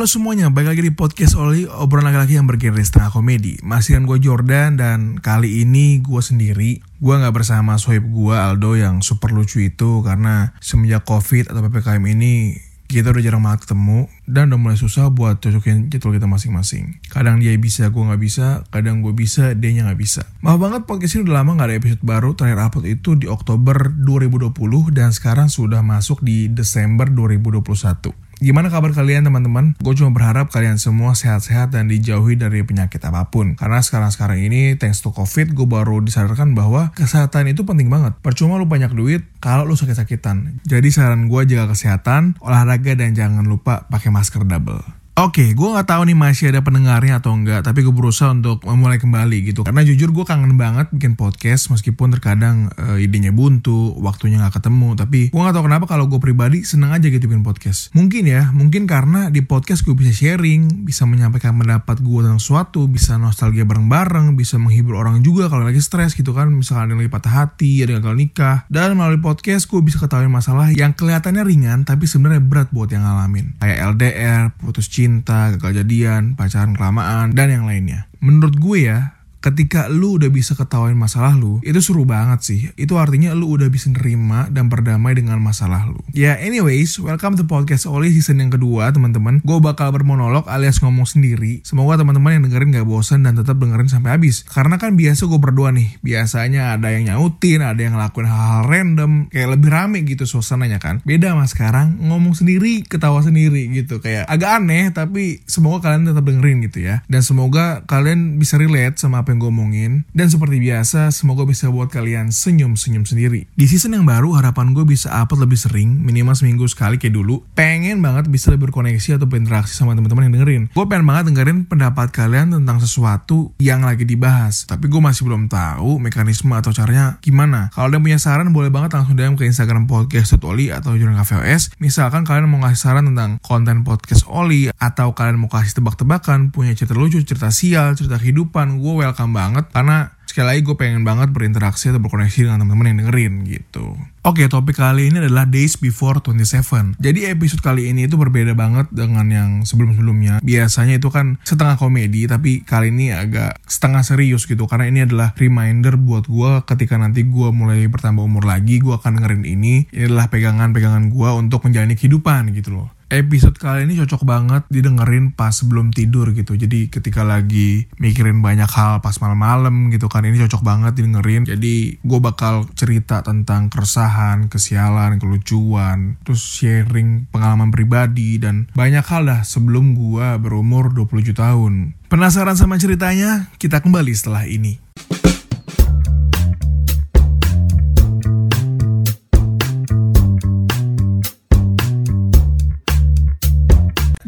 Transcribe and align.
Halo 0.00 0.08
semuanya, 0.08 0.48
balik 0.48 0.72
lagi 0.72 0.82
di 0.88 0.96
podcast 0.96 1.36
Oli, 1.36 1.68
obrolan 1.68 2.08
laki-laki 2.08 2.40
yang 2.40 2.48
bergenre 2.48 2.80
setengah 2.80 3.12
komedi. 3.12 3.60
Masih 3.60 4.00
dengan 4.00 4.08
gue 4.08 4.18
Jordan 4.24 4.80
dan 4.80 5.20
kali 5.20 5.60
ini 5.60 6.00
gue 6.00 6.24
sendiri. 6.24 6.80
Gue 7.04 7.20
nggak 7.20 7.36
bersama 7.36 7.76
sohib 7.76 8.08
gue 8.08 8.32
Aldo 8.32 8.80
yang 8.80 9.04
super 9.04 9.28
lucu 9.28 9.60
itu 9.60 10.00
karena 10.00 10.56
semenjak 10.64 11.04
covid 11.04 11.52
atau 11.52 11.60
ppkm 11.60 12.00
ini 12.16 12.56
kita 12.88 13.12
udah 13.12 13.20
jarang 13.20 13.44
banget 13.44 13.68
ketemu 13.68 14.08
dan 14.24 14.48
udah 14.48 14.60
mulai 14.64 14.78
susah 14.80 15.12
buat 15.12 15.36
cocokin 15.36 15.92
jadwal 15.92 16.16
kita 16.16 16.24
masing-masing. 16.24 16.96
Kadang 17.12 17.36
dia 17.36 17.52
bisa, 17.60 17.92
gue 17.92 18.00
nggak 18.00 18.22
bisa. 18.24 18.64
Kadang 18.72 19.04
gue 19.04 19.12
bisa, 19.12 19.52
dia 19.52 19.84
nggak 19.84 20.00
bisa. 20.00 20.24
Maaf 20.40 20.64
banget 20.64 20.88
podcast 20.88 21.20
ini 21.20 21.28
udah 21.28 21.44
lama 21.44 21.60
nggak 21.60 21.68
ada 21.68 21.76
episode 21.76 22.00
baru. 22.00 22.32
Terakhir 22.32 22.72
upload 22.72 22.88
itu 22.88 23.20
di 23.20 23.28
Oktober 23.28 23.92
2020 24.00 24.48
dan 24.96 25.12
sekarang 25.12 25.52
sudah 25.52 25.84
masuk 25.84 26.24
di 26.24 26.48
Desember 26.48 27.12
2021. 27.12 28.29
Gimana 28.40 28.72
kabar 28.72 28.96
kalian 28.96 29.28
teman-teman? 29.28 29.76
Gue 29.84 29.92
cuma 29.92 30.16
berharap 30.16 30.48
kalian 30.48 30.80
semua 30.80 31.12
sehat-sehat 31.12 31.76
dan 31.76 31.92
dijauhi 31.92 32.40
dari 32.40 32.64
penyakit 32.64 32.96
apa 33.04 33.28
pun. 33.28 33.52
Karena 33.52 33.84
sekarang-sekarang 33.84 34.40
ini, 34.40 34.80
thanks 34.80 35.04
to 35.04 35.12
COVID, 35.12 35.52
gue 35.52 35.68
baru 35.68 36.00
disadarkan 36.00 36.56
bahwa 36.56 36.88
kesehatan 36.96 37.52
itu 37.52 37.68
penting 37.68 37.92
banget. 37.92 38.16
Percuma 38.24 38.56
lu 38.56 38.64
banyak 38.64 38.96
duit 38.96 39.28
kalau 39.44 39.68
lu 39.68 39.76
sakit-sakitan. 39.76 40.64
Jadi 40.64 40.88
saran 40.88 41.28
gue 41.28 41.40
jaga 41.52 41.76
kesehatan, 41.76 42.40
olahraga, 42.40 42.96
dan 42.96 43.12
jangan 43.12 43.44
lupa 43.44 43.84
pakai 43.92 44.08
masker 44.08 44.48
double. 44.48 44.99
Oke, 45.20 45.52
gue 45.52 45.68
nggak 45.68 45.84
tahu 45.84 46.08
nih 46.08 46.16
masih 46.16 46.48
ada 46.48 46.64
pendengarnya 46.64 47.20
atau 47.20 47.36
enggak, 47.36 47.60
tapi 47.60 47.84
gue 47.84 47.92
berusaha 47.92 48.32
untuk 48.32 48.64
memulai 48.64 48.96
kembali 48.96 49.52
gitu. 49.52 49.68
Karena 49.68 49.84
jujur 49.84 50.16
gue 50.16 50.24
kangen 50.24 50.56
banget 50.56 50.88
bikin 50.96 51.12
podcast, 51.12 51.68
meskipun 51.68 52.16
terkadang 52.16 52.72
e, 52.72 53.04
idenya 53.04 53.28
buntu, 53.28 53.92
waktunya 54.00 54.40
nggak 54.40 54.56
ketemu. 54.56 54.96
Tapi 54.96 55.28
gue 55.28 55.36
nggak 55.36 55.52
tahu 55.52 55.64
kenapa 55.68 55.84
kalau 55.84 56.08
gue 56.08 56.16
pribadi 56.24 56.64
seneng 56.64 56.96
aja 56.96 57.04
gitu 57.12 57.28
bikin 57.28 57.44
podcast. 57.44 57.92
Mungkin 57.92 58.32
ya, 58.32 58.48
mungkin 58.56 58.88
karena 58.88 59.28
di 59.28 59.44
podcast 59.44 59.84
gue 59.84 59.92
bisa 59.92 60.08
sharing, 60.08 60.88
bisa 60.88 61.04
menyampaikan 61.04 61.52
pendapat 61.52 62.00
gue 62.00 62.20
tentang 62.24 62.40
sesuatu, 62.40 62.88
bisa 62.88 63.20
nostalgia 63.20 63.68
bareng-bareng, 63.68 64.40
bisa 64.40 64.56
menghibur 64.56 64.96
orang 64.96 65.20
juga 65.20 65.52
kalau 65.52 65.68
lagi 65.68 65.84
stres 65.84 66.16
gitu 66.16 66.32
kan. 66.32 66.48
Misalkan 66.48 66.88
ada 66.88 66.90
yang 66.96 67.04
lagi 67.04 67.12
patah 67.12 67.44
hati, 67.44 67.84
ada 67.84 67.92
yang 67.92 68.00
gagal 68.00 68.16
nikah. 68.16 68.56
Dan 68.72 68.96
melalui 68.96 69.20
podcast 69.20 69.68
gue 69.68 69.84
bisa 69.84 70.00
ketahui 70.00 70.32
masalah 70.32 70.72
yang 70.72 70.96
kelihatannya 70.96 71.44
ringan, 71.44 71.84
tapi 71.84 72.08
sebenarnya 72.08 72.40
berat 72.40 72.72
buat 72.72 72.88
yang 72.88 73.04
ngalamin. 73.04 73.60
Kayak 73.60 73.78
LDR, 73.92 74.42
putus 74.56 74.88
cinta, 74.88 75.09
cinta, 75.10 75.50
gagal 75.58 75.82
jadian, 75.82 76.38
pacaran 76.38 76.78
kelamaan, 76.78 77.34
dan 77.34 77.50
yang 77.50 77.66
lainnya. 77.66 78.06
Menurut 78.22 78.54
gue 78.62 78.86
ya, 78.86 79.18
ketika 79.40 79.88
lu 79.88 80.20
udah 80.20 80.28
bisa 80.28 80.52
ketawain 80.52 80.96
masalah 80.96 81.32
lu, 81.32 81.64
itu 81.64 81.80
seru 81.80 82.04
banget 82.04 82.40
sih. 82.44 82.60
Itu 82.76 83.00
artinya 83.00 83.32
lu 83.32 83.48
udah 83.56 83.72
bisa 83.72 83.88
nerima 83.88 84.52
dan 84.52 84.68
berdamai 84.68 85.16
dengan 85.16 85.40
masalah 85.40 85.88
lu. 85.88 85.96
Ya 86.12 86.36
anyways, 86.36 87.00
welcome 87.00 87.40
to 87.40 87.48
podcast 87.48 87.88
Oli 87.88 88.12
season 88.12 88.44
yang 88.44 88.52
kedua 88.52 88.92
teman-teman. 88.92 89.40
Gue 89.40 89.56
bakal 89.64 89.96
bermonolog 89.96 90.44
alias 90.44 90.84
ngomong 90.84 91.08
sendiri. 91.08 91.64
Semoga 91.64 91.96
teman-teman 91.96 92.36
yang 92.36 92.44
dengerin 92.52 92.76
gak 92.76 92.86
bosan 92.86 93.24
dan 93.24 93.40
tetap 93.40 93.56
dengerin 93.56 93.88
sampai 93.88 94.20
habis. 94.20 94.44
Karena 94.44 94.76
kan 94.76 94.92
biasa 95.00 95.24
gue 95.24 95.40
berdua 95.40 95.72
nih. 95.72 95.96
Biasanya 96.04 96.76
ada 96.76 96.92
yang 96.92 97.08
nyautin, 97.08 97.64
ada 97.64 97.80
yang 97.80 97.96
ngelakuin 97.96 98.28
hal-hal 98.28 98.68
random. 98.68 99.32
Kayak 99.32 99.48
lebih 99.56 99.70
rame 99.72 99.98
gitu 100.04 100.28
suasananya 100.28 100.76
kan. 100.76 101.00
Beda 101.08 101.32
mas 101.32 101.56
sekarang 101.56 101.96
ngomong 101.96 102.36
sendiri, 102.36 102.84
ketawa 102.84 103.24
sendiri 103.24 103.72
gitu. 103.72 104.04
Kayak 104.04 104.28
agak 104.28 104.60
aneh 104.60 104.92
tapi 104.92 105.40
semoga 105.48 105.88
kalian 105.88 106.12
tetap 106.12 106.28
dengerin 106.28 106.60
gitu 106.68 106.84
ya. 106.84 107.00
Dan 107.08 107.24
semoga 107.24 107.88
kalian 107.88 108.36
bisa 108.36 108.60
relate 108.60 109.00
sama 109.00 109.24
apa 109.24 109.29
yang 109.30 109.38
gue 109.38 109.50
omongin. 109.50 109.92
Dan 110.10 110.26
seperti 110.26 110.58
biasa, 110.58 111.14
semoga 111.14 111.46
bisa 111.46 111.70
buat 111.70 111.86
kalian 111.86 112.34
senyum-senyum 112.34 113.06
sendiri. 113.06 113.46
Di 113.54 113.66
season 113.70 113.94
yang 113.94 114.04
baru, 114.04 114.34
harapan 114.34 114.74
gue 114.74 114.82
bisa 114.82 115.10
upload 115.14 115.46
lebih 115.46 115.58
sering, 115.58 116.02
minimal 116.02 116.34
seminggu 116.34 116.66
sekali 116.66 116.98
kayak 116.98 117.14
dulu. 117.14 117.46
Pengen 117.54 118.02
banget 118.02 118.26
bisa 118.26 118.50
lebih 118.50 118.70
berkoneksi 118.70 119.20
atau 119.20 119.30
berinteraksi 119.30 119.72
sama 119.78 119.94
teman-teman 119.94 120.26
yang 120.26 120.34
dengerin. 120.42 120.62
Gue 120.74 120.84
pengen 120.90 121.06
banget 121.06 121.24
dengerin 121.30 121.58
pendapat 121.70 122.10
kalian 122.10 122.56
tentang 122.58 122.82
sesuatu 122.82 123.54
yang 123.62 123.86
lagi 123.86 124.02
dibahas. 124.02 124.66
Tapi 124.66 124.90
gue 124.90 124.98
masih 124.98 125.28
belum 125.28 125.46
tahu 125.46 126.02
mekanisme 126.02 126.50
atau 126.56 126.74
caranya 126.74 127.20
gimana. 127.22 127.70
Kalau 127.70 127.92
ada 127.92 128.02
punya 128.02 128.18
saran, 128.18 128.50
boleh 128.50 128.72
banget 128.72 128.96
langsung 128.96 129.14
DM 129.14 129.38
ke 129.38 129.46
Instagram 129.46 129.86
podcast 129.86 130.34
Oli 130.42 130.72
atau 130.72 130.96
Jurang 130.96 131.20
Cafe 131.20 131.36
OS. 131.36 131.76
Misalkan 131.78 132.26
kalian 132.26 132.48
mau 132.48 132.58
ngasih 132.64 132.80
saran 132.80 133.06
tentang 133.12 133.38
konten 133.44 133.84
podcast 133.84 134.24
Oli, 134.26 134.72
atau 134.80 135.12
kalian 135.12 135.36
mau 135.36 135.52
kasih 135.52 135.76
tebak-tebakan, 135.76 136.56
punya 136.56 136.72
cerita 136.72 136.96
lucu, 136.96 137.20
cerita 137.20 137.52
sial, 137.52 137.92
cerita 137.92 138.16
kehidupan, 138.16 138.80
gue 138.80 139.04
welcome 139.04 139.19
banget 139.28 139.68
karena 139.74 140.16
sekali 140.30 140.46
lagi 140.54 140.62
gue 140.62 140.78
pengen 140.78 141.02
banget 141.02 141.34
berinteraksi 141.34 141.90
atau 141.90 141.98
berkoneksi 141.98 142.46
dengan 142.46 142.62
teman-teman 142.62 142.94
yang 142.94 142.98
dengerin 143.02 143.34
gitu. 143.50 143.98
Oke, 144.22 144.46
topik 144.46 144.78
kali 144.78 145.10
ini 145.10 145.18
adalah 145.18 145.48
Days 145.48 145.74
Before 145.80 146.22
27. 146.22 147.00
Jadi 147.02 147.26
episode 147.26 147.64
kali 147.64 147.90
ini 147.90 148.06
itu 148.06 148.14
berbeda 148.14 148.54
banget 148.54 148.86
dengan 148.94 149.26
yang 149.32 149.50
sebelum-sebelumnya. 149.66 150.44
Biasanya 150.44 151.00
itu 151.02 151.10
kan 151.10 151.42
setengah 151.42 151.80
komedi, 151.80 152.30
tapi 152.30 152.62
kali 152.62 152.94
ini 152.94 153.10
agak 153.10 153.58
setengah 153.64 154.06
serius 154.06 154.46
gitu. 154.46 154.70
Karena 154.70 154.86
ini 154.86 155.02
adalah 155.08 155.34
reminder 155.34 155.98
buat 155.98 156.30
gue 156.30 156.62
ketika 156.68 157.00
nanti 157.00 157.26
gue 157.26 157.48
mulai 157.50 157.88
bertambah 157.90 158.22
umur 158.22 158.46
lagi, 158.46 158.78
gue 158.78 158.92
akan 158.92 159.18
dengerin 159.18 159.48
ini. 159.48 159.88
Ini 159.90 160.12
adalah 160.12 160.30
pegangan-pegangan 160.30 161.10
gue 161.10 161.28
untuk 161.34 161.64
menjalani 161.66 161.96
kehidupan 161.96 162.54
gitu 162.54 162.76
loh 162.76 163.00
episode 163.10 163.58
kali 163.58 163.90
ini 163.90 163.98
cocok 163.98 164.22
banget 164.22 164.62
didengerin 164.70 165.34
pas 165.34 165.50
sebelum 165.50 165.90
tidur 165.90 166.30
gitu. 166.30 166.54
Jadi 166.54 166.88
ketika 166.88 167.26
lagi 167.26 167.90
mikirin 167.98 168.38
banyak 168.38 168.70
hal 168.70 169.02
pas 169.02 169.18
malam-malam 169.18 169.90
gitu 169.90 170.06
kan 170.06 170.19
ini 170.26 170.40
cocok 170.40 170.62
banget 170.64 170.92
didengerin. 170.98 171.46
Jadi 171.48 172.00
gue 172.00 172.20
bakal 172.20 172.68
cerita 172.74 173.22
tentang 173.22 173.72
keresahan, 173.72 174.50
kesialan, 174.50 175.16
kelucuan, 175.22 176.20
terus 176.26 176.42
sharing 176.42 177.30
pengalaman 177.30 177.70
pribadi 177.72 178.36
dan 178.36 178.68
banyak 178.74 179.04
hal 179.06 179.24
dah 179.28 179.40
sebelum 179.46 179.96
gue 179.96 180.26
berumur 180.42 180.92
27 180.92 181.32
tahun. 181.32 181.94
Penasaran 182.10 182.58
sama 182.58 182.74
ceritanya? 182.74 183.54
Kita 183.54 183.78
kembali 183.78 184.10
setelah 184.10 184.42
ini. 184.44 184.89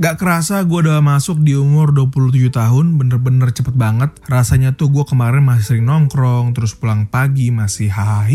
Gak 0.03 0.19
kerasa 0.19 0.67
gue 0.67 0.83
udah 0.83 0.99
masuk 0.99 1.47
di 1.47 1.55
umur 1.55 1.95
27 1.95 2.51
tahun, 2.51 2.99
bener-bener 2.99 3.55
cepet 3.55 3.71
banget. 3.79 4.11
Rasanya 4.27 4.75
tuh 4.75 4.91
gue 4.91 5.07
kemarin 5.07 5.47
masih 5.47 5.63
sering 5.63 5.87
nongkrong, 5.87 6.59
terus 6.59 6.75
pulang 6.75 7.07
pagi 7.07 7.55
masih 7.55 7.87
hahaha 7.87 8.27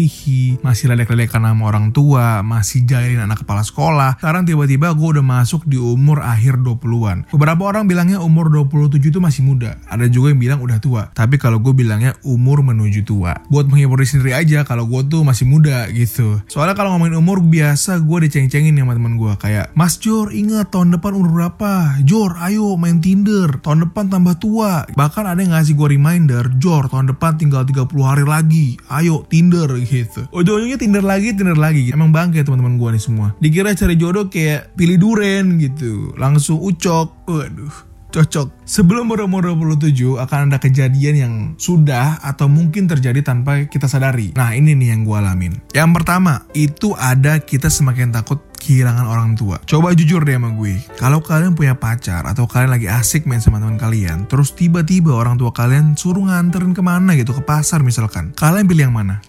masih 0.64 0.86
ledek-ledekan 0.88 1.44
sama 1.44 1.68
orang 1.68 1.92
tua, 1.92 2.40
masih 2.40 2.88
jahilin 2.88 3.20
anak 3.20 3.44
kepala 3.44 3.68
sekolah. 3.68 4.16
Sekarang 4.16 4.48
tiba-tiba 4.48 4.96
gue 4.96 5.20
udah 5.20 5.26
masuk 5.28 5.68
di 5.68 5.76
umur 5.76 6.24
akhir 6.24 6.56
20-an. 6.64 7.28
Beberapa 7.36 7.68
orang 7.68 7.84
bilangnya 7.84 8.24
umur 8.24 8.48
27 8.48 9.04
itu 9.12 9.20
masih 9.20 9.44
muda, 9.44 9.76
ada 9.92 10.08
juga 10.08 10.32
yang 10.32 10.40
bilang 10.40 10.60
udah 10.64 10.80
tua. 10.80 11.12
Tapi 11.12 11.36
kalau 11.36 11.60
gue 11.60 11.76
bilangnya 11.76 12.16
umur 12.24 12.64
menuju 12.64 13.04
tua. 13.04 13.44
Buat 13.52 13.68
menghibur 13.68 14.00
diri 14.00 14.08
sendiri 14.08 14.32
aja 14.40 14.64
kalau 14.64 14.88
gue 14.88 15.04
tuh 15.12 15.28
masih 15.28 15.44
muda 15.44 15.84
gitu. 15.92 16.40
Soalnya 16.48 16.80
kalau 16.80 16.96
ngomongin 16.96 17.20
umur 17.20 17.44
biasa 17.44 18.00
gue 18.08 18.32
diceng-cengin 18.32 18.72
sama 18.72 18.96
teman 18.96 19.20
gue 19.20 19.36
kayak, 19.36 19.76
Mas 19.76 20.00
Jor 20.00 20.32
ingat 20.32 20.72
tahun 20.72 20.96
depan 20.96 21.12
umur 21.12 21.36
berapa? 21.36 21.57
Apa? 21.58 21.98
Jor, 22.06 22.38
ayo 22.38 22.78
main 22.78 23.02
Tinder. 23.02 23.58
Tahun 23.66 23.90
depan 23.90 24.14
tambah 24.14 24.38
tua. 24.38 24.86
Bahkan 24.94 25.26
ada 25.26 25.42
yang 25.42 25.58
ngasih 25.58 25.74
gue 25.74 25.98
reminder, 25.98 26.54
Jor, 26.62 26.86
tahun 26.86 27.10
depan 27.18 27.42
tinggal 27.42 27.66
30 27.66 27.90
hari 28.06 28.22
lagi. 28.22 28.78
Ayo 28.94 29.26
Tinder 29.26 29.66
gitu. 29.82 30.30
Ujung-ujungnya 30.30 30.78
Tinder 30.78 31.02
lagi, 31.02 31.34
Tinder 31.34 31.58
lagi. 31.58 31.90
Emang 31.90 32.14
bangke 32.14 32.46
teman-teman 32.46 32.78
gue 32.78 32.90
nih 32.94 33.02
semua. 33.02 33.34
Dikira 33.42 33.74
cari 33.74 33.98
jodoh 33.98 34.30
kayak 34.30 34.78
pilih 34.78 35.02
duren 35.02 35.58
gitu. 35.58 36.14
Langsung 36.14 36.62
ucok. 36.62 37.26
Waduh 37.26 37.88
cocok. 38.18 38.66
Sebelum 38.66 39.08
berumur 39.12 39.46
27 39.46 40.18
akan 40.18 40.50
ada 40.52 40.58
kejadian 40.58 41.16
yang 41.16 41.34
sudah 41.60 42.20
atau 42.24 42.50
mungkin 42.50 42.90
terjadi 42.90 43.22
tanpa 43.22 43.68
kita 43.70 43.86
sadari. 43.86 44.34
Nah 44.34 44.58
ini 44.58 44.74
nih 44.74 44.96
yang 44.96 45.02
gue 45.06 45.14
alamin. 45.16 45.54
Yang 45.72 45.90
pertama, 46.02 46.44
itu 46.58 46.98
ada 46.98 47.40
kita 47.40 47.70
semakin 47.70 48.12
takut 48.12 48.42
kehilangan 48.58 49.06
orang 49.08 49.38
tua. 49.38 49.62
Coba 49.64 49.94
jujur 49.96 50.26
deh 50.26 50.36
sama 50.36 50.52
gue. 50.58 50.82
Kalau 51.00 51.24
kalian 51.24 51.54
punya 51.56 51.78
pacar 51.78 52.26
atau 52.28 52.50
kalian 52.50 52.74
lagi 52.74 52.92
asik 52.92 53.24
main 53.30 53.40
sama 53.40 53.62
teman 53.62 53.80
kalian, 53.80 54.28
terus 54.28 54.52
tiba-tiba 54.52 55.16
orang 55.16 55.38
tua 55.38 55.54
kalian 55.54 55.96
suruh 55.96 56.28
nganterin 56.28 56.76
ke 56.76 56.82
mana 56.82 57.16
gitu 57.16 57.32
ke 57.32 57.42
pasar 57.46 57.86
misalkan. 57.86 58.36
Kalian 58.36 58.68
pilih 58.68 58.92
yang 58.92 58.96
mana? 58.98 59.24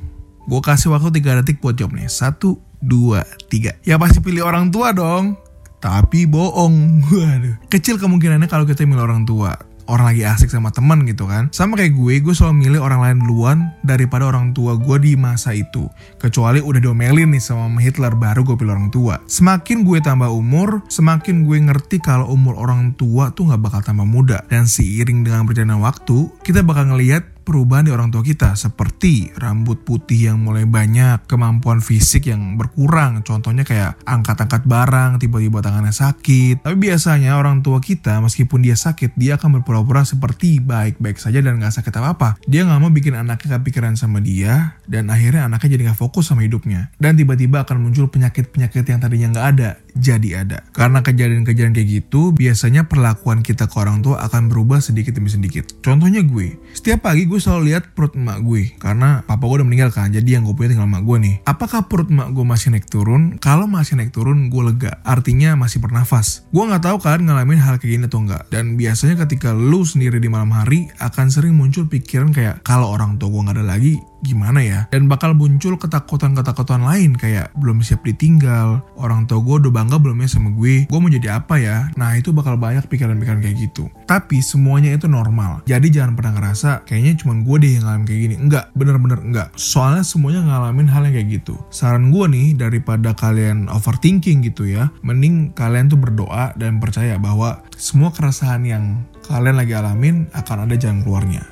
Gue 0.49 0.65
kasih 0.65 0.91
waktu 0.91 1.21
3 1.21 1.45
detik 1.45 1.61
buat 1.61 1.77
jawab 1.77 1.93
nih. 1.93 2.09
Satu, 2.09 2.57
dua, 2.81 3.23
tiga. 3.53 3.77
Ya 3.85 4.01
pasti 4.01 4.25
pilih 4.25 4.47
orang 4.49 4.73
tua 4.73 4.97
dong. 4.97 5.37
tapi 5.79 6.27
bohong. 6.27 6.75
Waduh. 7.15 7.55
Kecil 7.71 8.03
kemungkinannya 8.03 8.51
kalau 8.51 8.67
kita 8.67 8.83
milih 8.83 8.99
orang 8.99 9.23
tua 9.23 9.55
orang 9.89 10.15
lagi 10.15 10.23
asik 10.29 10.53
sama 10.53 10.71
teman 10.71 11.03
gitu 11.09 11.25
kan. 11.25 11.49
Sama 11.51 11.75
kayak 11.81 11.97
gue 11.97 12.15
gue 12.21 12.35
selalu 12.37 12.69
milih 12.69 12.81
orang 12.85 13.01
lain 13.01 13.19
duluan 13.25 13.59
daripada 13.83 14.29
orang 14.29 14.53
tua 14.53 14.77
gue 14.77 14.97
di 15.01 15.17
masa 15.17 15.57
itu. 15.57 15.89
Kecuali 16.21 16.61
udah 16.61 16.79
diomelin 16.79 17.33
nih 17.33 17.43
sama 17.43 17.81
Hitler 17.81 18.15
baru 18.15 18.45
gue 18.45 18.57
pilih 18.61 18.77
orang 18.77 18.93
tua. 18.93 19.19
Semakin 19.27 19.83
gue 19.83 19.99
tambah 20.05 20.29
umur 20.29 20.85
semakin 20.93 21.49
gue 21.49 21.59
ngerti 21.59 21.99
kalau 22.05 22.29
umur 22.31 22.61
orang 22.61 22.95
tua 22.95 23.33
tuh 23.33 23.49
nggak 23.49 23.63
bakal 23.65 23.81
tambah 23.83 24.07
muda. 24.07 24.45
Dan 24.47 24.69
seiring 24.69 25.25
dengan 25.25 25.49
berjalannya 25.49 25.81
waktu 25.81 26.29
kita 26.45 26.61
bakal 26.63 26.93
ngelihat 26.93 27.38
perubahan 27.49 27.89
di 27.89 27.93
orang 27.97 28.13
tua 28.13 28.21
kita 28.21 28.53
seperti 28.61 29.33
rambut 29.41 29.81
putih 29.81 30.29
yang 30.29 30.45
mulai 30.45 30.69
banyak, 30.69 31.25
kemampuan 31.25 31.81
fisik 31.81 32.29
yang 32.29 32.61
berkurang, 32.61 33.25
contohnya 33.25 33.65
kayak 33.65 33.97
angkat-angkat 34.05 34.69
barang, 34.69 35.17
tiba-tiba 35.17 35.65
tangannya 35.65 35.97
sakit. 35.97 36.61
Tapi 36.61 36.77
biasanya 36.77 37.41
orang 37.41 37.65
tua 37.65 37.81
kita 37.81 38.21
meskipun 38.21 38.61
dia 38.61 38.77
sakit, 38.77 39.17
dia 39.17 39.41
akan 39.41 39.65
berpura-pura 39.65 40.05
seperti 40.05 40.61
baik-baik 40.61 41.17
saja 41.17 41.41
dan 41.41 41.57
gak 41.57 41.81
sakit 41.81 41.95
apa-apa. 41.97 42.37
Dia 42.45 42.69
gak 42.69 42.85
mau 42.85 42.93
bikin 42.93 43.17
anaknya 43.17 43.57
kepikiran 43.57 43.97
sama 43.97 44.21
dia 44.21 44.77
dan 44.85 45.09
akhirnya 45.09 45.49
anaknya 45.49 45.81
jadi 45.81 45.83
gak 45.97 46.05
fokus 46.05 46.29
sama 46.29 46.45
hidupnya. 46.45 46.93
Dan 47.01 47.17
tiba-tiba 47.17 47.65
akan 47.65 47.81
muncul 47.81 48.13
penyakit-penyakit 48.13 48.85
yang 48.85 49.01
tadinya 49.01 49.41
gak 49.41 49.47
ada 49.57 49.71
jadi 49.97 50.45
ada. 50.45 50.65
Karena 50.75 51.01
kejadian-kejadian 51.01 51.73
kayak 51.77 51.89
gitu, 51.89 52.33
biasanya 52.35 52.89
perlakuan 52.89 53.41
kita 53.45 53.71
ke 53.71 53.77
orang 53.79 54.05
tua 54.05 54.21
akan 54.27 54.53
berubah 54.53 54.83
sedikit 54.83 55.17
demi 55.17 55.33
sedikit. 55.33 55.69
Contohnya 55.81 56.25
gue, 56.25 56.59
setiap 56.75 57.09
pagi 57.09 57.25
gue 57.25 57.39
selalu 57.39 57.73
lihat 57.73 57.97
perut 57.97 58.13
emak 58.19 58.45
gue, 58.45 58.77
karena 58.77 59.23
papa 59.25 59.45
gue 59.49 59.63
udah 59.63 59.69
meninggal 59.69 59.91
kan, 59.95 60.13
jadi 60.13 60.39
yang 60.39 60.49
gue 60.49 60.55
punya 60.55 60.77
tinggal 60.77 60.89
emak 60.89 61.05
gue 61.05 61.17
nih. 61.23 61.35
Apakah 61.47 61.87
perut 61.87 62.09
emak 62.13 62.35
gue 62.35 62.45
masih 62.45 62.75
naik 62.75 62.87
turun? 62.91 63.37
Kalau 63.39 63.71
masih 63.71 63.97
naik 63.97 64.13
turun, 64.13 64.51
gue 64.53 64.63
lega. 64.63 65.01
Artinya 65.07 65.55
masih 65.55 65.79
bernafas. 65.79 66.45
Gue 66.51 66.65
nggak 66.67 66.85
tahu 66.85 66.97
kalian 67.01 67.31
ngalamin 67.31 67.61
hal 67.61 67.77
kayak 67.79 67.93
gini 67.99 68.05
atau 68.09 68.21
enggak. 68.25 68.49
Dan 68.49 68.75
biasanya 68.75 69.21
ketika 69.27 69.53
lu 69.55 69.87
sendiri 69.87 70.19
di 70.19 70.27
malam 70.27 70.51
hari, 70.53 70.91
akan 70.99 71.31
sering 71.31 71.55
muncul 71.55 71.87
pikiran 71.87 72.35
kayak, 72.35 72.61
kalau 72.67 72.91
orang 72.93 73.17
tua 73.17 73.31
gue 73.31 73.43
nggak 73.45 73.57
ada 73.61 73.67
lagi, 73.67 73.95
gimana 74.23 74.61
ya? 74.63 74.81
Dan 74.91 75.07
bakal 75.07 75.35
muncul 75.35 75.79
ketakutan-ketakutan 75.79 76.83
lain 76.83 77.15
kayak 77.15 77.55
belum 77.59 77.83
siap 77.83 78.03
ditinggal 78.03 78.83
orang 78.99 79.25
tua 79.31 79.41
gue 79.43 79.67
udah 79.67 79.73
bangga 79.73 79.97
belum 79.99 80.19
ya 80.25 80.29
sama 80.29 80.51
gue 80.55 80.87
gue 80.87 80.99
mau 80.99 81.11
jadi 81.11 81.39
apa 81.39 81.59
ya? 81.59 81.91
Nah 81.95 82.15
itu 82.19 82.35
bakal 82.35 82.59
banyak 82.59 82.87
pikiran-pikiran 82.87 83.41
kayak 83.43 83.57
gitu. 83.59 83.91
Tapi 84.09 84.43
semuanya 84.43 84.95
itu 84.95 85.07
normal. 85.07 85.63
Jadi 85.67 85.89
jangan 85.93 86.19
pernah 86.19 86.33
ngerasa 86.39 86.87
kayaknya 86.87 87.21
cuma 87.23 87.39
gue 87.41 87.57
deh 87.63 87.71
yang 87.79 87.85
ngalamin 87.87 88.07
kayak 88.07 88.21
gini. 88.27 88.37
Enggak 88.39 88.65
bener-bener 88.75 89.19
enggak. 89.23 89.49
Soalnya 89.55 90.05
semuanya 90.05 90.41
ngalamin 90.47 90.89
hal 90.91 91.07
yang 91.07 91.15
kayak 91.15 91.29
gitu. 91.43 91.55
Saran 91.71 92.11
gue 92.11 92.25
nih 92.31 92.49
daripada 92.59 93.15
kalian 93.15 93.71
overthinking 93.71 94.45
gitu 94.47 94.69
ya 94.69 94.91
mending 95.03 95.55
kalian 95.57 95.89
tuh 95.89 95.99
berdoa 95.99 96.53
dan 96.59 96.83
percaya 96.83 97.17
bahwa 97.17 97.63
semua 97.79 98.11
keresahan 98.13 98.63
yang 98.67 98.85
kalian 99.27 99.57
lagi 99.61 99.73
alamin 99.77 100.27
akan 100.33 100.69
ada 100.69 100.75
jalan 100.77 101.05
keluarnya. 101.05 101.45